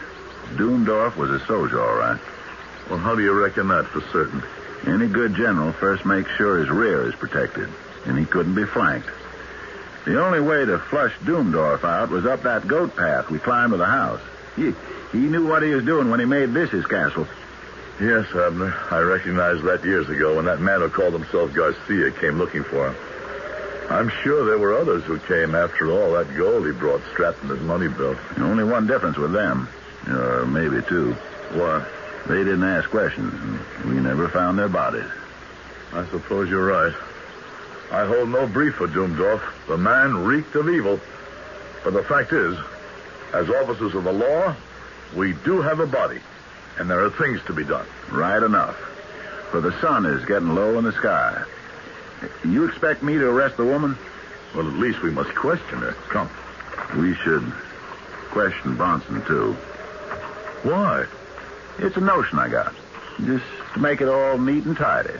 Doomdorf 0.56 1.16
was 1.18 1.30
a 1.32 1.46
soldier, 1.46 1.82
all 1.82 1.96
right. 1.98 2.20
Well, 2.90 3.00
how 3.00 3.16
do 3.16 3.22
you 3.22 3.34
reckon 3.34 3.68
that 3.68 3.88
for 3.88 4.02
certain? 4.12 4.42
Any 4.90 5.08
good 5.08 5.36
general 5.36 5.72
first 5.72 6.04
makes 6.04 6.32
sure 6.32 6.58
his 6.58 6.70
rear 6.70 7.08
is 7.08 7.14
protected, 7.14 7.70
and 8.06 8.18
he 8.18 8.26
couldn't 8.26 8.56
be 8.56 8.66
flanked. 8.66 9.08
The 10.06 10.20
only 10.20 10.40
way 10.40 10.66
to 10.66 10.80
flush 10.80 11.16
Doomdorf 11.20 11.84
out 11.84 12.10
was 12.10 12.26
up 12.26 12.42
that 12.44 12.68
goat 12.68 12.96
path 12.96 13.30
we 13.30 13.38
climbed 13.38 13.74
to 13.74 13.78
the 13.78 13.86
house. 13.86 14.22
He, 14.56 14.74
he 15.12 15.20
knew 15.20 15.48
what 15.48 15.62
he 15.62 15.70
was 15.70 15.86
doing 15.86 16.10
when 16.10 16.20
he 16.20 16.26
made 16.26 16.54
this 16.54 16.72
his 16.72 16.88
castle. 16.88 17.28
Yes, 18.02 18.34
Abner. 18.34 18.74
I 18.90 19.00
recognized 19.02 19.64
that 19.64 19.84
years 19.84 20.10
ago 20.10 20.38
when 20.38 20.46
that 20.46 20.60
man 20.60 20.82
who 20.82 20.90
called 20.90 21.14
himself 21.14 21.54
Garcia 21.54 22.12
came 22.12 22.40
looking 22.40 22.64
for 22.64 22.90
him. 22.90 22.96
I'm 23.92 24.10
sure 24.24 24.46
there 24.46 24.58
were 24.58 24.76
others 24.76 25.04
who 25.04 25.20
came 25.20 25.54
after 25.54 25.92
all 25.92 26.14
that 26.14 26.36
gold 26.36 26.66
he 26.66 26.72
brought 26.72 27.02
strapped 27.12 27.44
in 27.44 27.50
his 27.50 27.62
money 27.62 27.90
belt. 27.90 28.18
Only 28.38 28.64
one 28.64 28.88
difference 28.88 29.18
with 29.18 29.34
them, 29.34 29.68
or 30.08 30.46
maybe 30.46 30.82
two. 30.88 31.14
What? 31.54 31.88
They 32.28 32.44
didn't 32.44 32.64
ask 32.64 32.90
questions, 32.90 33.34
and 33.34 33.90
we 33.90 34.00
never 34.00 34.28
found 34.28 34.60
their 34.60 34.70
bodies. 34.70 35.10
I 35.94 36.06
suppose 36.08 36.50
you're 36.50 36.66
right. 36.66 36.94
I 37.92 38.06
hold 38.06 38.30
no 38.30 38.46
brief 38.46 38.76
for 38.76 38.88
Doomdorf. 38.88 39.42
The 39.68 39.78
man 39.78 40.24
reeked 40.24 40.56
of 40.56 40.70
evil. 40.70 41.00
But 41.84 41.94
the 41.94 42.04
fact 42.04 42.34
is, 42.34 42.58
as 43.34 43.50
officers 43.50 43.96
of 43.96 44.04
the 44.04 44.14
law, 44.14 44.56
we 45.16 45.34
do 45.34 45.62
have 45.62 45.80
a 45.80 45.88
body, 45.88 46.20
and 46.78 46.90
there 46.90 47.04
are 47.04 47.10
things 47.10 47.42
to 47.48 47.54
be 47.54 47.64
done. 47.64 47.88
Right 48.12 48.44
enough. 48.44 48.76
For 49.50 49.62
the 49.62 49.72
sun 49.82 50.06
is 50.06 50.24
getting 50.26 50.54
low 50.54 50.78
in 50.78 50.84
the 50.84 50.92
sky. 50.92 51.44
You 52.46 52.66
expect 52.66 53.02
me 53.02 53.14
to 53.14 53.28
arrest 53.28 53.58
the 53.58 53.66
woman? 53.66 53.98
Well, 54.56 54.68
at 54.68 54.74
least 54.74 55.02
we 55.02 55.10
must 55.10 55.34
question 55.34 55.80
her. 55.80 55.94
Come. 56.10 56.30
We 56.98 57.16
should 57.16 57.44
question 58.30 58.76
Bronson, 58.76 59.24
too. 59.26 59.54
Why? 60.64 61.06
It's 61.82 61.96
a 61.96 62.02
notion 62.02 62.40
I 62.40 62.50
got. 62.50 62.74
Just 63.26 63.46
to 63.74 63.80
make 63.80 64.02
it 64.02 64.08
all 64.08 64.38
neat 64.38 64.66
and 64.66 64.76
tidy. 64.76 65.14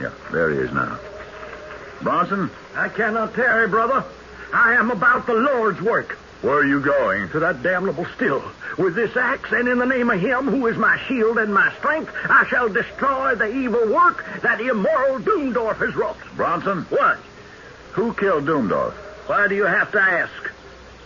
Yeah, 0.00 0.10
there 0.32 0.50
he 0.50 0.58
is 0.58 0.72
now. 0.72 0.98
Bronson? 2.02 2.50
I 2.74 2.88
cannot 2.88 3.34
tarry, 3.34 3.68
brother. 3.68 4.04
I 4.52 4.74
am 4.74 4.90
about 4.90 5.26
the 5.26 5.34
Lord's 5.34 5.80
work. 5.80 6.18
Where 6.42 6.56
are 6.56 6.66
you 6.66 6.80
going? 6.80 7.28
To 7.30 7.38
that 7.40 7.62
damnable 7.62 8.04
still. 8.16 8.42
With 8.76 8.94
this 8.94 9.16
axe, 9.16 9.52
and 9.52 9.68
in 9.68 9.78
the 9.78 9.86
name 9.86 10.10
of 10.10 10.20
him 10.20 10.46
who 10.46 10.66
is 10.66 10.76
my 10.76 10.98
shield 11.06 11.38
and 11.38 11.54
my 11.54 11.72
strength, 11.78 12.12
I 12.28 12.46
shall 12.48 12.68
destroy 12.68 13.34
the 13.36 13.46
evil 13.46 13.92
work 13.92 14.24
that 14.42 14.60
immoral 14.60 15.20
Doomdorf 15.20 15.76
has 15.78 15.94
wrought. 15.94 16.18
Bronson? 16.36 16.82
What? 16.90 17.18
Who 17.92 18.12
killed 18.14 18.44
Doomdorf? 18.44 18.92
Why 19.28 19.48
do 19.48 19.54
you 19.54 19.64
have 19.64 19.92
to 19.92 20.00
ask? 20.00 20.50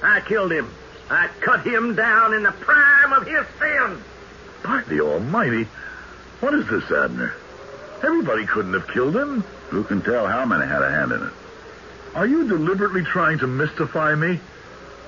I 0.03 0.21
killed 0.21 0.51
him. 0.51 0.69
I 1.11 1.29
cut 1.41 1.67
him 1.67 1.95
down 1.95 2.35
in 2.35 2.43
the 2.43 2.53
prime 2.53 3.13
of 3.13 3.27
his 3.27 3.47
sin. 3.59 4.03
By 4.63 4.83
the 4.89 5.01
Almighty. 5.01 5.65
What 6.41 6.55
is 6.55 6.69
this, 6.69 6.91
Abner? 6.91 7.35
Everybody 8.03 8.47
couldn't 8.47 8.75
have 8.75 8.89
killed 8.89 9.17
him. 9.17 9.43
Who 9.71 9.85
can 9.85 10.03
tell 10.03 10.27
how 10.27 10.45
many 10.45 10.67
had 10.67 10.83
a 10.83 10.91
hand 10.91 11.13
in 11.13 11.23
it? 11.23 11.33
Are 12.15 12.27
you 12.27 12.49
deliberately 12.49 13.03
trying 13.03 13.39
to 13.39 13.47
mystify 13.47 14.15
me? 14.15 14.41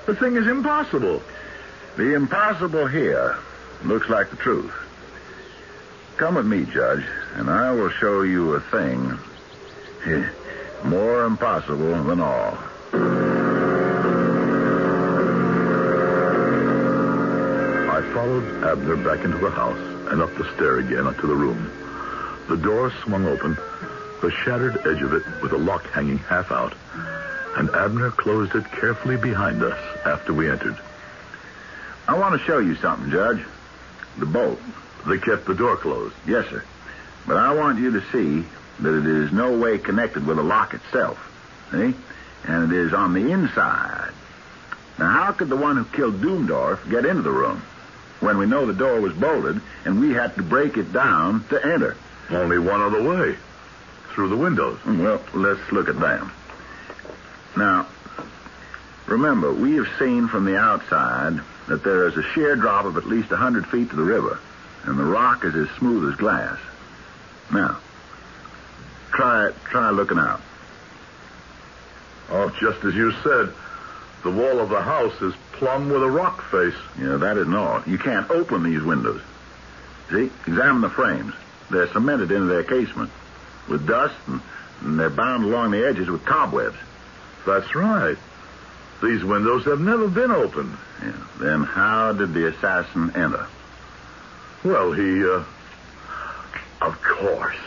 The 0.05 0.15
thing 0.15 0.35
is 0.35 0.47
impossible. 0.47 1.21
The 1.97 2.13
impossible 2.13 2.87
here 2.87 3.37
looks 3.83 4.09
like 4.09 4.29
the 4.29 4.35
truth. 4.35 4.73
Come 6.17 6.35
with 6.35 6.45
me, 6.45 6.65
Judge, 6.65 7.03
and 7.35 7.49
I 7.49 7.71
will 7.71 7.89
show 7.89 8.21
you 8.21 8.53
a 8.53 8.59
thing 8.59 9.17
more 10.83 11.25
impossible 11.25 12.03
than 12.03 12.19
all. 12.19 12.57
I 17.89 18.10
followed 18.21 18.63
Abner 18.63 18.97
back 18.97 19.25
into 19.25 19.39
the 19.39 19.49
house 19.49 19.79
and 20.11 20.21
up 20.21 20.31
the 20.35 20.43
stair 20.53 20.77
again 20.77 21.11
to 21.11 21.25
the 21.25 21.33
room. 21.33 21.71
The 22.49 22.55
door 22.55 22.91
swung 23.01 23.25
open, 23.25 23.55
the 24.21 24.29
shattered 24.29 24.77
edge 24.85 25.01
of 25.01 25.13
it 25.13 25.23
with 25.41 25.49
the 25.49 25.57
lock 25.57 25.87
hanging 25.87 26.19
half 26.19 26.51
out, 26.51 26.75
and 27.57 27.71
Abner 27.71 28.11
closed 28.11 28.53
it 28.53 28.65
carefully 28.73 29.17
behind 29.17 29.63
us 29.63 29.79
after 30.05 30.35
we 30.35 30.51
entered. 30.51 30.77
I 32.07 32.15
want 32.15 32.39
to 32.39 32.45
show 32.45 32.59
you 32.59 32.75
something, 32.75 33.09
Judge. 33.09 33.43
The 34.19 34.27
bolt. 34.27 34.59
They 35.07 35.17
kept 35.17 35.47
the 35.47 35.55
door 35.55 35.75
closed. 35.75 36.13
Yes, 36.27 36.47
sir. 36.47 36.63
But 37.25 37.37
I 37.37 37.55
want 37.55 37.79
you 37.79 37.99
to 37.99 38.01
see 38.11 38.47
that 38.81 38.99
it 38.99 39.07
is 39.07 39.31
no 39.31 39.57
way 39.57 39.79
connected 39.79 40.27
with 40.27 40.37
the 40.37 40.43
lock 40.43 40.75
itself. 40.75 41.17
See? 41.71 41.95
And 42.43 42.71
it 42.71 42.77
is 42.77 42.93
on 42.93 43.13
the 43.13 43.31
inside. 43.31 44.11
Now, 44.99 45.09
how 45.09 45.31
could 45.31 45.49
the 45.49 45.57
one 45.57 45.77
who 45.77 45.85
killed 45.85 46.21
Doomdorf 46.21 46.87
get 46.87 47.03
into 47.03 47.23
the 47.23 47.31
room 47.31 47.63
when 48.21 48.37
we 48.37 48.45
know 48.45 48.65
the 48.65 48.73
door 48.73 49.01
was 49.01 49.13
bolted 49.13 49.59
and 49.83 49.99
we 49.99 50.11
had 50.11 50.35
to 50.35 50.43
break 50.43 50.77
it 50.77 50.93
down 50.93 51.43
to 51.49 51.65
enter? 51.65 51.97
Only 52.29 52.57
one 52.57 52.81
other 52.81 53.03
way. 53.03 53.35
Through 54.13 54.29
the 54.29 54.37
windows. 54.37 54.77
Hmm, 54.79 55.03
well, 55.03 55.21
let's 55.33 55.71
look 55.71 55.89
at 55.89 55.99
them. 55.99 56.31
Now, 57.57 57.87
remember, 59.05 59.51
we 59.51 59.75
have 59.75 59.87
seen 59.99 60.27
from 60.27 60.45
the 60.45 60.57
outside 60.57 61.41
that 61.67 61.83
there 61.83 62.07
is 62.07 62.17
a 62.17 62.23
sheer 62.33 62.55
drop 62.55 62.85
of 62.85 62.97
at 62.97 63.05
least 63.05 63.31
a 63.31 63.37
hundred 63.37 63.67
feet 63.67 63.89
to 63.89 63.95
the 63.95 64.03
river, 64.03 64.39
and 64.83 64.97
the 64.97 65.03
rock 65.03 65.43
is 65.43 65.55
as 65.55 65.69
smooth 65.77 66.11
as 66.11 66.17
glass. 66.17 66.59
Now, 67.51 67.77
try 69.11 69.51
try 69.65 69.89
looking 69.89 70.19
out. 70.19 70.41
Oh, 72.29 72.49
just 72.61 72.83
as 72.85 72.95
you 72.95 73.11
said, 73.23 73.53
the 74.23 74.31
wall 74.31 74.59
of 74.59 74.69
the 74.69 74.81
house 74.81 75.21
is 75.21 75.33
plumb 75.61 75.89
with 75.91 76.01
a 76.01 76.09
rock 76.09 76.41
face. 76.49 76.73
Yeah, 76.99 77.17
that 77.17 77.37
isn't 77.37 77.53
all. 77.53 77.83
You 77.85 77.99
can't 77.99 78.27
open 78.31 78.63
these 78.63 78.81
windows. 78.81 79.21
See? 80.09 80.31
Examine 80.47 80.81
the 80.81 80.89
frames. 80.89 81.35
They're 81.69 81.87
cemented 81.93 82.31
into 82.31 82.47
their 82.47 82.63
casement 82.63 83.11
with 83.69 83.85
dust, 83.85 84.15
and, 84.25 84.41
and 84.81 84.99
they're 84.99 85.11
bound 85.11 85.43
along 85.43 85.69
the 85.69 85.87
edges 85.87 86.09
with 86.09 86.25
cobwebs. 86.25 86.77
That's 87.45 87.75
right. 87.75 88.17
These 89.03 89.23
windows 89.23 89.65
have 89.65 89.79
never 89.79 90.07
been 90.07 90.31
opened. 90.31 90.75
Yeah. 90.99 91.13
Then 91.39 91.61
how 91.61 92.13
did 92.13 92.33
the 92.33 92.47
assassin 92.47 93.11
enter? 93.15 93.45
Well, 94.63 94.91
he, 94.93 95.23
uh. 95.23 95.43
Of 96.81 96.99
course. 97.03 97.57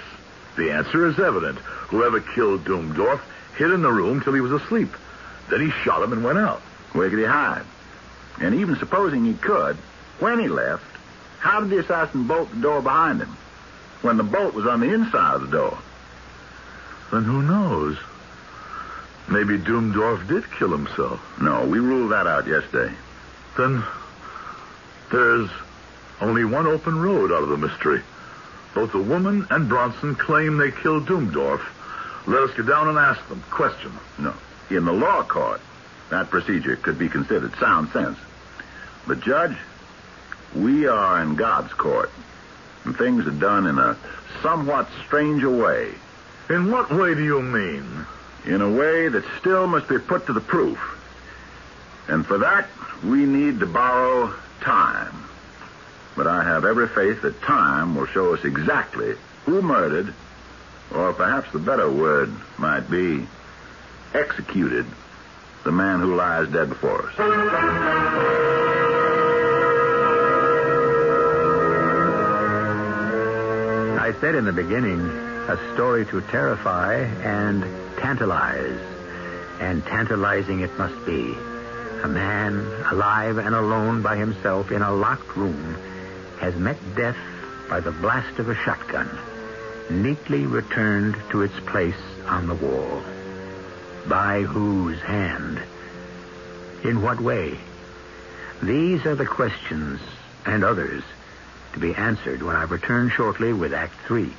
The 0.57 0.72
answer 0.72 1.07
is 1.07 1.20
evident. 1.20 1.59
Whoever 1.59 2.20
killed 2.20 2.64
Doomdorf 2.64 3.20
hid 3.57 3.70
in 3.70 3.83
the 3.83 3.92
room 3.92 4.20
till 4.20 4.35
he 4.35 4.40
was 4.40 4.50
asleep. 4.50 4.90
Then 5.48 5.61
he 5.61 5.70
shot 5.85 6.02
him 6.02 6.12
and 6.12 6.24
went 6.24 6.38
out. 6.38 6.61
Where 6.92 7.09
could 7.09 7.20
he 7.20 7.24
hide? 7.24 7.62
And 8.40 8.55
even 8.55 8.77
supposing 8.77 9.25
he 9.25 9.35
could, 9.35 9.77
when 10.18 10.38
he 10.38 10.49
left, 10.49 10.85
how 11.38 11.61
did 11.61 11.70
the 11.70 11.79
assassin 11.79 12.27
bolt 12.27 12.51
the 12.51 12.61
door 12.61 12.81
behind 12.81 13.20
him? 13.20 13.37
When 14.03 14.16
the 14.16 14.23
bolt 14.23 14.55
was 14.55 14.66
on 14.66 14.81
the 14.81 14.92
inside 14.92 15.37
of 15.37 15.42
the 15.42 15.57
door. 15.57 15.79
Then 17.11 17.25
who 17.25 17.42
knows? 17.42 17.97
Maybe 19.29 19.59
Doomdorf 19.59 20.27
did 20.29 20.51
kill 20.53 20.70
himself. 20.70 21.20
No, 21.40 21.64
we 21.66 21.79
ruled 21.79 22.12
that 22.12 22.27
out 22.27 22.47
yesterday. 22.47 22.94
Then 23.57 23.83
there's 25.11 25.51
only 26.20 26.44
one 26.44 26.66
open 26.66 27.01
road 27.01 27.33
out 27.33 27.42
of 27.42 27.49
the 27.49 27.57
mystery. 27.57 28.03
Both 28.75 28.92
the 28.92 29.01
woman 29.01 29.47
and 29.51 29.68
Bronson 29.68 30.16
claim 30.16 30.57
they 30.57 30.70
killed 30.73 31.07
Doomdorf. 31.07 31.62
Let 32.27 32.42
us 32.42 32.55
go 32.57 32.64
down 32.64 32.88
and 32.88 32.99
ask 32.99 33.27
them. 33.29 33.42
Question 33.51 33.92
them. 33.92 34.35
No. 34.70 34.77
In 34.77 34.85
the 34.85 34.92
law 34.92 35.23
court, 35.23 35.61
that 36.11 36.31
procedure 36.31 36.77
could 36.77 36.99
be 36.99 37.09
considered 37.09 37.55
sound 37.57 37.90
sense. 37.90 38.19
But, 39.07 39.21
Judge, 39.21 39.57
we 40.55 40.87
are 40.87 41.21
in 41.23 41.37
God's 41.37 41.73
court, 41.73 42.11
and 42.85 42.97
things 42.97 43.27
are 43.27 43.33
done 43.33 43.67
in 43.67 43.79
a 43.79 43.97
somewhat 44.43 44.88
stranger 45.07 45.51
way. 45.51 45.93
In 46.49 46.71
what 46.71 46.90
way 46.93 47.14
do 47.14 47.25
you 47.25 47.43
mean? 47.43 48.07
In 48.45 48.61
a 48.61 48.71
way 48.71 49.09
that 49.09 49.25
still 49.40 49.67
must 49.67 49.88
be 49.88 49.99
put 49.99 50.27
to 50.27 50.33
the 50.33 50.40
proof. 50.40 50.79
And 52.09 52.27
for 52.27 52.38
that, 52.38 52.69
we 53.03 53.25
need 53.25 53.61
to 53.61 53.67
borrow 53.67 54.35
time. 54.61 55.25
But 56.17 56.27
I 56.27 56.45
have 56.45 56.64
every 56.64 56.88
faith 56.88 57.23
that 57.23 57.43
time 57.43 57.97
will 57.97 58.07
show 58.07 58.35
us 58.35 58.45
exactly 58.45 59.17
who 59.47 59.62
murdered, 59.62 60.14
or 60.95 61.12
perhaps 61.12 61.51
the 61.53 61.59
better 61.59 61.90
word 61.90 62.33
might 62.59 62.88
be 62.90 63.27
executed, 64.12 64.87
the 65.64 65.72
man 65.72 66.00
who 66.00 66.14
lies 66.14 66.48
dead 66.48 66.68
before 66.68 67.09
us. 67.09 67.14
I 73.98 74.12
said 74.20 74.35
in 74.35 74.44
the 74.44 74.53
beginning, 74.53 75.00
a 75.00 75.59
story 75.74 76.05
to 76.07 76.20
terrify 76.20 76.94
and 76.94 77.64
tantalize. 77.98 78.79
And 79.61 79.85
tantalizing 79.85 80.61
it 80.61 80.77
must 80.79 81.07
be. 81.07 81.35
A 82.03 82.09
man, 82.09 82.66
alive 82.90 83.38
and 83.38 83.55
alone 83.55 84.03
by 84.03 84.16
himself 84.16 84.70
in 84.70 84.83
a 84.83 84.92
locked 84.92 85.37
room, 85.37 85.77
has 86.40 86.55
met 86.57 86.77
death 86.94 87.16
by 87.70 87.81
the 87.81 87.92
blast 87.92 88.38
of 88.38 88.50
a 88.50 88.55
shotgun, 88.55 89.09
neatly 89.88 90.44
returned 90.44 91.16
to 91.31 91.42
its 91.42 91.59
place 91.61 91.94
on 92.27 92.46
the 92.46 92.55
wall. 92.55 93.03
By 94.09 94.43
whose 94.43 95.01
hand? 95.01 95.61
In 96.83 97.01
what 97.01 97.21
way? 97.21 97.59
These 98.62 99.07
are 99.07 99.14
the 99.14 99.25
questions, 99.25 100.01
and 100.45 100.62
others, 100.62 101.03
to 101.73 101.79
be 101.79 101.95
answered 101.95 102.43
when 102.43 102.55
I 102.55 102.64
return 102.64 103.09
shortly 103.09 103.53
with 103.53 103.73
Act 103.73 103.95
Three. 104.07 104.33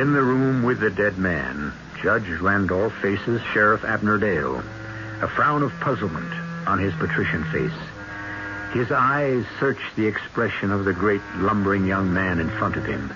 In 0.00 0.12
the 0.12 0.22
room 0.22 0.62
with 0.62 0.78
the 0.80 0.90
dead 0.90 1.18
man, 1.18 1.72
Judge 2.00 2.28
Randolph 2.40 2.94
faces 3.02 3.42
Sheriff 3.52 3.84
Abner 3.84 4.18
Dale, 4.18 4.62
a 5.20 5.28
frown 5.28 5.62
of 5.62 5.72
puzzlement 5.80 6.32
on 6.66 6.78
his 6.78 6.94
patrician 6.94 7.44
face. 7.44 7.72
His 8.72 8.92
eyes 8.92 9.44
search 9.58 9.80
the 9.96 10.06
expression 10.06 10.70
of 10.70 10.84
the 10.84 10.92
great 10.92 11.22
lumbering 11.38 11.86
young 11.86 12.14
man 12.14 12.38
in 12.38 12.48
front 12.50 12.76
of 12.76 12.84
him, 12.84 13.08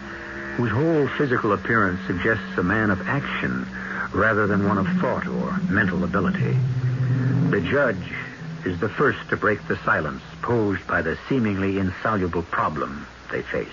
whose 0.57 0.73
whole 0.73 1.07
physical 1.17 1.53
appearance 1.53 2.01
suggests 2.09 2.59
a 2.59 2.63
man 2.63 2.91
of 2.91 3.07
action 3.07 3.67
rather 4.13 4.49
than 4.49 4.67
one 4.67 4.79
of 4.79 4.89
thought 5.01 5.29
or 5.29 5.53
mental 5.69 6.03
ability. 6.03 6.57
The 7.51 7.61
judge 7.61 8.13
is 8.65 8.81
the 8.81 8.89
first 8.89 9.29
to 9.29 9.37
break 9.37 9.67
the 9.69 9.77
silence 9.85 10.23
posed 10.43 10.85
by 10.89 11.03
the 11.03 11.17
seemingly 11.29 11.79
insoluble 11.79 12.43
problem 12.43 13.07
they 13.31 13.43
face. 13.43 13.69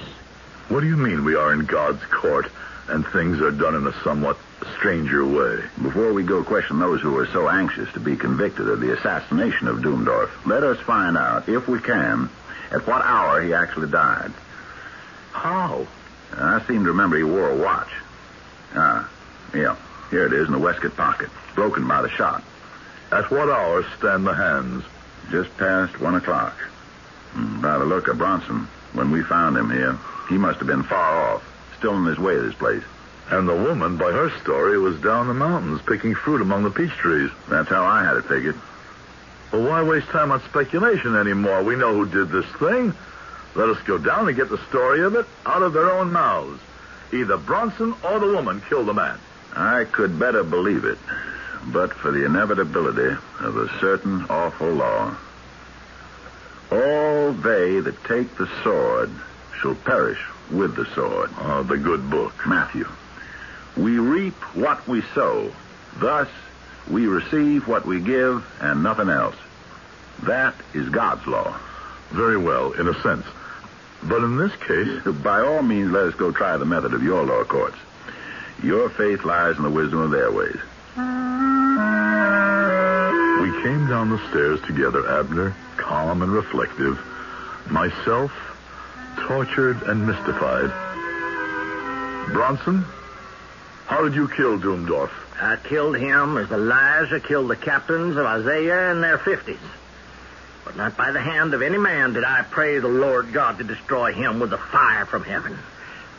What 0.70 0.82
do 0.82 0.88
you 0.88 0.98
mean 0.98 1.26
we 1.26 1.36
are 1.36 1.52
in 1.52 1.65
God's 1.65 2.04
court 2.06 2.46
and 2.89 3.08
things 3.08 3.41
are 3.41 3.52
done 3.52 3.74
in 3.76 3.88
a 3.88 4.04
somewhat 4.04 4.38
stranger 4.78 5.26
way? 5.26 5.63
Before 5.82 6.13
we 6.13 6.24
go 6.24 6.43
question 6.43 6.80
those 6.80 7.02
who 7.02 7.17
are 7.17 7.28
so 7.28 7.50
anxious 7.50 7.91
to 7.93 8.00
be 8.00 8.15
convicted 8.15 8.67
of 8.69 8.80
the 8.80 8.93
assassination 8.93 9.67
of 9.67 9.78
Doomdorf, 9.80 10.30
let 10.45 10.63
us 10.63 10.80
find 10.80 11.17
out, 11.17 11.47
if 11.50 11.67
we 11.67 11.80
can, 11.80 12.30
at 12.71 12.86
what 12.88 13.02
hour 13.04 13.41
he 13.41 13.54
actually 13.54 13.89
died. 13.89 14.32
How? 15.32 15.88
I 16.36 16.62
seem 16.67 16.84
to 16.84 16.89
remember 16.91 17.17
he 17.17 17.24
wore 17.24 17.50
a 17.50 17.56
watch. 17.56 17.89
Ah, 18.76 19.10
yeah. 19.54 19.76
Here 20.10 20.26
it 20.26 20.34
is 20.34 20.47
in 20.47 20.54
the 20.54 20.60
waistcoat 20.60 20.95
pocket, 20.95 21.30
broken 21.56 21.88
by 21.88 22.02
the 22.02 22.10
shot. 22.10 22.43
At 23.12 23.30
what 23.32 23.50
hour 23.50 23.84
stand 23.97 24.26
the 24.26 24.34
hands? 24.34 24.84
Just 25.30 25.56
past 25.58 26.00
one 26.00 26.15
o'clock. 26.15 26.54
Hmm, 27.34 27.62
By 27.62 27.78
the 27.78 27.86
look 27.86 28.08
of 28.08 28.17
Bronson, 28.17 28.67
when 28.93 29.12
we 29.12 29.24
found 29.24 29.56
him 29.58 29.69
here, 29.69 29.97
he 30.30 30.38
must 30.38 30.60
have 30.60 30.67
been 30.67 30.84
far 30.84 31.34
off, 31.36 31.43
still 31.78 31.93
on 31.93 32.06
his 32.06 32.17
way 32.19 32.36
to 32.36 32.41
this 32.41 32.56
place. 32.56 32.84
And 33.32 33.48
the 33.48 33.56
woman, 33.56 33.96
by 33.96 34.12
her 34.12 34.30
story, 34.41 34.78
was 34.78 35.00
down 35.00 35.28
the 35.28 35.34
mountains 35.34 35.82
picking 35.88 36.15
fruit 36.15 36.41
among 36.41 36.63
the 36.63 36.70
peach 36.70 36.91
trees. 36.91 37.32
That's 37.50 37.70
how 37.70 37.86
I 37.86 38.04
had 38.04 38.17
it 38.17 38.26
figured. 38.26 38.60
Well, 39.54 39.63
why 39.63 39.84
waste 39.84 40.08
time 40.08 40.34
on 40.34 40.41
speculation 40.41 41.15
anymore? 41.15 41.63
We 41.63 41.78
know 41.78 41.94
who 41.94 42.06
did 42.06 42.30
this 42.30 42.46
thing. 42.60 42.94
Let 43.56 43.70
us 43.70 43.82
go 43.84 43.98
down 43.98 44.28
and 44.28 44.36
get 44.36 44.50
the 44.50 44.58
story 44.67 45.02
of 45.02 45.15
it 45.15 45.26
out 45.46 45.62
of 45.62 45.72
their 45.72 45.89
own 45.91 46.12
mouths. 46.12 46.60
Either 47.13 47.38
Bronson 47.38 47.94
or 48.04 48.20
the 48.20 48.34
woman 48.34 48.62
killed 48.67 48.88
the 48.88 48.94
man. 48.94 49.17
I 49.56 49.86
could 49.86 50.20
better 50.20 50.44
believe 50.44 50.84
it, 50.84 50.98
but 51.67 51.94
for 51.94 52.12
the 52.12 52.26
inevitability 52.26 53.17
of 53.39 53.58
a 53.58 53.80
certain 53.80 54.26
awful 54.30 54.72
law. 54.72 55.15
All 56.70 57.32
they 57.32 57.80
that 57.80 58.04
take 58.04 58.36
the 58.36 58.50
sword 58.63 59.10
shall 59.62 59.76
perish 59.76 60.20
with 60.50 60.76
the 60.76 60.86
sword. 60.96 61.30
Oh, 61.39 61.63
the 61.63 61.78
good 61.78 62.10
book. 62.10 62.34
Matthew. 62.46 62.88
We 63.77 63.99
reap 63.99 64.36
what 64.55 64.88
we 64.88 65.01
sow. 65.13 65.53
Thus, 65.97 66.27
we 66.89 67.07
receive 67.07 67.67
what 67.67 67.86
we 67.86 67.99
give 67.99 68.45
and 68.60 68.84
nothing 68.84 69.10
else. 69.10 69.36
That 70.23 70.55
is 70.73 70.89
God's 70.89 71.25
law. 71.25 71.57
Very 72.10 72.38
well, 72.38 72.73
in 72.73 72.88
a 72.88 73.01
sense. 73.01 73.25
But 74.03 74.23
in 74.23 74.38
this 74.38 74.55
case. 74.57 75.01
By 75.23 75.41
all 75.41 75.62
means, 75.62 75.91
let 75.91 76.05
us 76.05 76.15
go 76.15 76.31
try 76.31 76.57
the 76.57 76.65
method 76.65 76.93
of 76.93 77.03
your 77.03 77.23
law 77.23 77.43
courts. 77.43 77.77
Your 78.63 78.89
faith 78.89 79.23
lies 79.23 79.57
in 79.57 79.63
the 79.63 79.69
wisdom 79.69 79.99
of 79.99 80.12
their 80.12 80.31
ways. 80.31 80.60
We 83.41 83.63
came 83.63 83.88
down 83.88 84.10
the 84.10 84.21
stairs 84.29 84.62
together, 84.62 85.07
Abner, 85.07 85.55
calm 85.77 86.21
and 86.21 86.31
reflective. 86.31 86.99
Myself, 87.69 88.31
tortured 89.17 89.81
and 89.84 90.05
mystified. 90.05 90.71
Bronson, 92.34 92.86
how 93.91 94.06
did 94.06 94.15
you 94.15 94.30
kill 94.30 94.58
Doomdorf? 94.58 95.12
I 95.41 95.58
killed 95.58 95.97
him 95.97 96.38
as 96.38 96.49
Elijah 96.49 97.19
killed 97.19 97.49
the 97.49 97.58
captains 97.58 98.15
of 98.15 98.25
Ahaziah 98.25 98.89
in 98.91 99.01
their 99.01 99.17
fifties. 99.17 99.60
But 100.63 100.77
not 100.77 100.95
by 100.95 101.12
the 101.12 101.19
hand 101.19 101.54
of 101.54 101.62
any 101.62 101.77
man 101.77 102.13
did 102.13 102.23
I 102.23 102.43
pray 102.43 102.80
the 102.80 102.88
Lord 102.88 103.34
God 103.34 103.58
to 103.58 103.65
destroy 103.65 104.13
him 104.13 104.39
with 104.39 104.51
the 104.51 104.58
fire 104.58 105.06
from 105.06 105.25
heaven. 105.25 105.60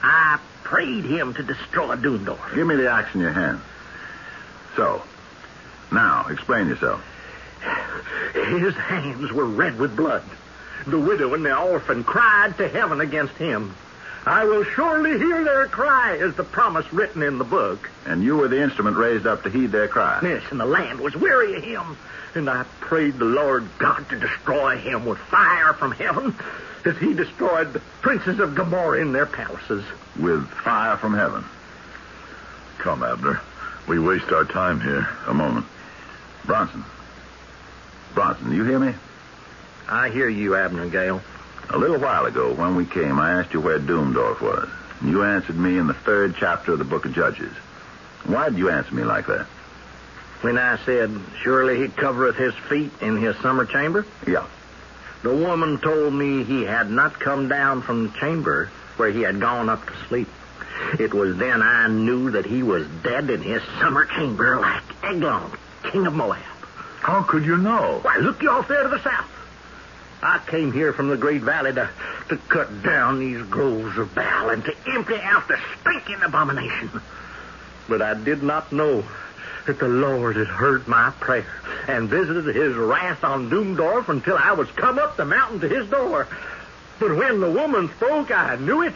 I 0.02 0.38
prayed 0.64 1.06
him 1.06 1.32
to 1.32 1.42
destroy 1.42 1.96
Doomdorf. 1.96 2.54
Give 2.54 2.66
me 2.66 2.76
the 2.76 2.90
axe 2.90 3.14
in 3.14 3.22
your 3.22 3.32
hand. 3.32 3.62
So, 4.76 5.02
now, 5.90 6.26
explain 6.28 6.68
yourself. 6.68 7.02
His 8.35 8.74
hands 8.74 9.32
were 9.32 9.46
red 9.46 9.78
with 9.78 9.96
blood. 9.96 10.24
The 10.87 10.98
widow 10.98 11.32
and 11.32 11.42
the 11.42 11.58
orphan 11.58 12.04
cried 12.04 12.58
to 12.58 12.68
heaven 12.68 13.00
against 13.00 13.37
him. 13.37 13.74
I 14.24 14.44
will 14.44 14.62
surely 14.64 15.18
hear 15.18 15.42
their 15.42 15.66
cry, 15.66 16.16
is 16.16 16.35
the 16.37 16.44
promise 16.44 16.90
written 16.92 17.22
in 17.22 17.38
the 17.38 17.44
book. 17.44 17.90
And 18.06 18.22
you 18.22 18.37
were 18.37 18.48
the 18.48 18.62
instrument 18.62 18.96
raised 18.96 19.26
up 19.26 19.42
to 19.42 19.50
heed 19.50 19.72
their 19.72 19.88
cry. 19.88 20.20
Yes, 20.22 20.44
and 20.50 20.61
the 20.61 20.66
land 20.66 21.00
was 21.00 21.16
weary 21.16 21.56
of 21.56 21.64
him. 21.64 21.96
And 22.35 22.48
I 22.48 22.62
prayed 22.80 23.18
the 23.18 23.24
Lord 23.24 23.68
God 23.78 24.08
to 24.11 24.18
destroy 24.18 24.78
him 24.78 25.06
with 25.06 25.18
fire 25.18 25.74
from 25.74 25.90
heaven, 25.90 26.37
as 26.85 26.96
he 26.98 27.14
destroyed 27.14 27.72
the 27.72 27.80
princes 28.00 28.38
of 28.38 28.54
Gomorrah 28.54 29.00
in 29.00 29.12
their 29.12 29.26
palaces. 29.26 29.85
With 30.18 30.46
fire 30.48 30.96
from 30.96 31.14
heaven. 31.14 31.44
Come, 32.79 33.02
Abner. 33.02 33.40
We 33.88 33.98
waste 33.98 34.31
our 34.31 34.44
time 34.44 34.81
here. 34.81 35.08
A 35.27 35.35
moment. 35.35 35.66
Bronson. 36.44 36.85
Bronson, 38.14 38.52
you 38.52 38.64
hear 38.64 38.79
me? 38.79 38.94
I 39.88 40.10
hear 40.10 40.29
you, 40.29 40.54
Abner 40.54 40.88
Gale. 40.88 41.20
A 41.73 41.79
little 41.79 41.98
while 41.98 42.27
ago, 42.27 42.52
when 42.52 42.77
we 42.77 42.85
came, 42.85 43.18
I 43.18 43.40
asked 43.40 43.54
you 43.54 43.60
where 43.60 43.79
Doomdorf 43.79 44.42
was. 44.42 44.68
And 45.00 45.10
you 45.10 45.25
answered 45.25 45.56
me 45.56 45.79
in 45.79 45.87
the 45.87 45.94
third 45.94 46.35
chapter 46.38 46.73
of 46.73 46.79
the 46.79 46.85
book 46.85 47.06
of 47.06 47.14
Judges. 47.14 47.52
Why 48.25 48.50
did 48.50 48.58
you 48.58 48.68
answer 48.68 48.94
me 48.94 49.04
like 49.04 49.27
that? 49.29 49.46
When 50.42 50.58
I 50.58 50.77
said, 50.85 51.18
Surely 51.42 51.81
he 51.81 51.88
covereth 51.88 52.37
his 52.37 52.54
feet 52.68 52.90
in 53.00 53.16
his 53.16 53.37
summer 53.37 53.64
chamber? 53.64 54.04
Yeah. 54.27 54.46
The 55.23 55.35
woman 55.35 55.79
told 55.79 56.12
me 56.12 56.44
he 56.44 56.64
had 56.64 56.90
not 56.90 57.18
come 57.18 57.48
down 57.48 57.81
from 57.81 58.08
the 58.08 58.18
chamber 58.18 58.70
where 58.98 59.10
he 59.10 59.23
had 59.23 59.40
gone 59.40 59.70
up 59.70 59.87
to 59.87 59.94
sleep. 60.08 60.29
It 60.98 61.14
was 61.14 61.38
then 61.38 61.62
I 61.62 61.88
knew 61.88 62.33
that 62.33 62.44
he 62.44 62.62
was 62.62 62.87
dead 63.02 63.31
in 63.31 63.40
his 63.40 63.62
summer 63.81 64.04
chamber 64.04 64.60
like 64.60 64.83
Eglon, 65.02 65.52
king 65.90 66.06
of 66.06 66.12
Moab. 66.12 66.38
How 67.00 67.23
could 67.23 67.46
you 67.46 67.56
know? 67.56 68.00
Why, 68.02 68.18
look 68.18 68.42
you 68.42 68.50
off 68.50 68.68
there 68.68 68.83
to 68.83 68.88
the 68.88 69.02
south. 69.02 69.41
I 70.23 70.38
came 70.46 70.73
here 70.73 70.92
from 70.92 71.08
the 71.08 71.16
great 71.16 71.42
valley 71.42 71.73
to, 71.73 71.90
to 72.29 72.37
cut 72.37 72.83
down 72.83 73.18
these 73.18 73.42
groves 73.42 73.98
of 73.98 74.14
Baal 74.14 74.50
and 74.50 74.64
to 74.64 74.75
empty 74.87 75.16
out 75.20 75.48
the 75.48 75.58
stinking 75.81 76.23
abomination. 76.23 77.00
But 77.88 78.02
I 78.02 78.14
did 78.14 78.42
not 78.42 78.73
know 78.73 79.04
that 79.66 79.81
the 79.81 79.88
Lord 79.88 80.37
had 80.37 80.46
heard 80.46 80.87
my 80.87 81.10
prayer 81.10 81.46
and 81.88 82.08
visited 82.08 82.54
his 82.54 82.77
wrath 82.77 83.25
on 83.25 83.50
Doomdorf 83.50 84.08
until 84.08 84.37
I 84.37 84.52
was 84.52 84.70
come 84.70 84.98
up 84.98 85.16
the 85.16 85.25
mountain 85.25 85.60
to 85.60 85.68
his 85.68 85.88
door. 85.90 86.29
But 87.00 87.16
when 87.16 87.40
the 87.40 87.50
woman 87.50 87.90
spoke, 87.96 88.31
I 88.31 88.56
knew 88.56 88.83
it. 88.83 88.94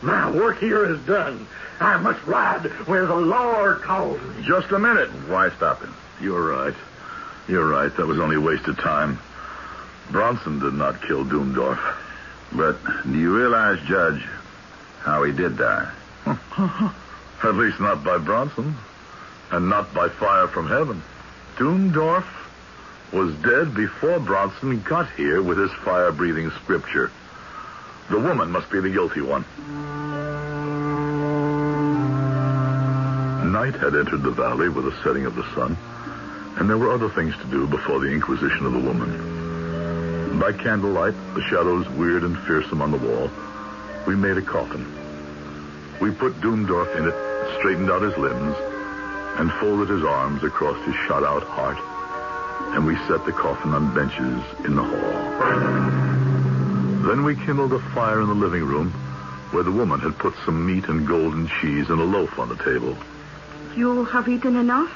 My 0.00 0.30
work 0.30 0.58
here 0.58 0.86
is 0.86 1.00
done. 1.00 1.46
I 1.80 1.98
must 1.98 2.24
ride 2.26 2.64
where 2.86 3.06
the 3.06 3.14
Lord 3.14 3.82
calls 3.82 4.20
me. 4.22 4.42
Just 4.42 4.72
a 4.72 4.78
minute. 4.78 5.10
Why 5.28 5.50
stop 5.50 5.82
him? 5.82 5.94
You're 6.20 6.42
right. 6.42 6.74
You're 7.46 7.68
right. 7.68 7.94
That 7.94 8.06
was 8.06 8.18
only 8.18 8.38
wasted 8.38 8.78
time. 8.78 9.18
Bronson 10.10 10.58
did 10.58 10.74
not 10.74 11.02
kill 11.02 11.24
Doomdorf. 11.24 11.80
But 12.52 12.78
do 13.04 13.18
you 13.18 13.36
realize, 13.36 13.80
Judge, 13.86 14.22
how 15.00 15.22
he 15.24 15.32
did 15.32 15.56
die? 15.56 15.90
At 16.26 17.54
least 17.54 17.80
not 17.80 18.04
by 18.04 18.18
Bronson. 18.18 18.76
And 19.50 19.68
not 19.68 19.92
by 19.94 20.08
fire 20.08 20.48
from 20.48 20.68
heaven. 20.68 21.02
Doomdorf 21.56 22.24
was 23.12 23.34
dead 23.36 23.74
before 23.74 24.18
Bronson 24.18 24.80
got 24.82 25.10
here 25.12 25.42
with 25.42 25.58
his 25.58 25.70
fire-breathing 25.84 26.50
scripture. 26.62 27.10
The 28.10 28.18
woman 28.18 28.50
must 28.50 28.70
be 28.70 28.80
the 28.80 28.90
guilty 28.90 29.20
one. 29.20 29.44
Night 33.52 33.74
had 33.74 33.94
entered 33.94 34.22
the 34.22 34.30
valley 34.30 34.68
with 34.70 34.86
the 34.86 35.02
setting 35.04 35.26
of 35.26 35.36
the 35.36 35.44
sun, 35.54 35.76
and 36.56 36.68
there 36.68 36.78
were 36.78 36.90
other 36.90 37.10
things 37.10 37.36
to 37.36 37.44
do 37.44 37.66
before 37.66 38.00
the 38.00 38.10
inquisition 38.10 38.64
of 38.64 38.72
the 38.72 38.78
woman. 38.78 39.41
By 40.38 40.52
candlelight, 40.52 41.14
the 41.34 41.42
shadows 41.42 41.88
weird 41.90 42.24
and 42.24 42.36
fearsome 42.38 42.82
on 42.82 42.90
the 42.90 42.96
wall, 42.96 43.30
we 44.06 44.16
made 44.16 44.36
a 44.36 44.42
coffin. 44.42 44.84
We 46.00 46.10
put 46.10 46.40
Doomdorf 46.40 46.96
in 46.96 47.06
it, 47.06 47.58
straightened 47.58 47.90
out 47.90 48.02
his 48.02 48.16
limbs, 48.16 48.56
and 49.38 49.52
folded 49.60 49.88
his 49.88 50.02
arms 50.02 50.42
across 50.42 50.84
his 50.84 50.94
shot 51.06 51.22
out 51.22 51.44
heart, 51.44 51.78
and 52.74 52.84
we 52.84 52.96
set 53.06 53.24
the 53.24 53.32
coffin 53.32 53.72
on 53.72 53.94
benches 53.94 54.42
in 54.64 54.74
the 54.74 54.82
hall. 54.82 55.22
Then 57.06 57.24
we 57.24 57.36
kindled 57.36 57.72
a 57.72 57.80
fire 57.94 58.20
in 58.20 58.28
the 58.28 58.34
living 58.34 58.64
room 58.64 58.90
where 59.52 59.62
the 59.62 59.70
woman 59.70 60.00
had 60.00 60.18
put 60.18 60.34
some 60.44 60.66
meat 60.66 60.88
and 60.88 61.06
golden 61.06 61.46
cheese 61.60 61.88
and 61.90 62.00
a 62.00 62.04
loaf 62.04 62.38
on 62.38 62.48
the 62.48 62.56
table. 62.56 62.96
You 63.76 64.04
have 64.06 64.28
eaten 64.28 64.56
enough? 64.56 64.90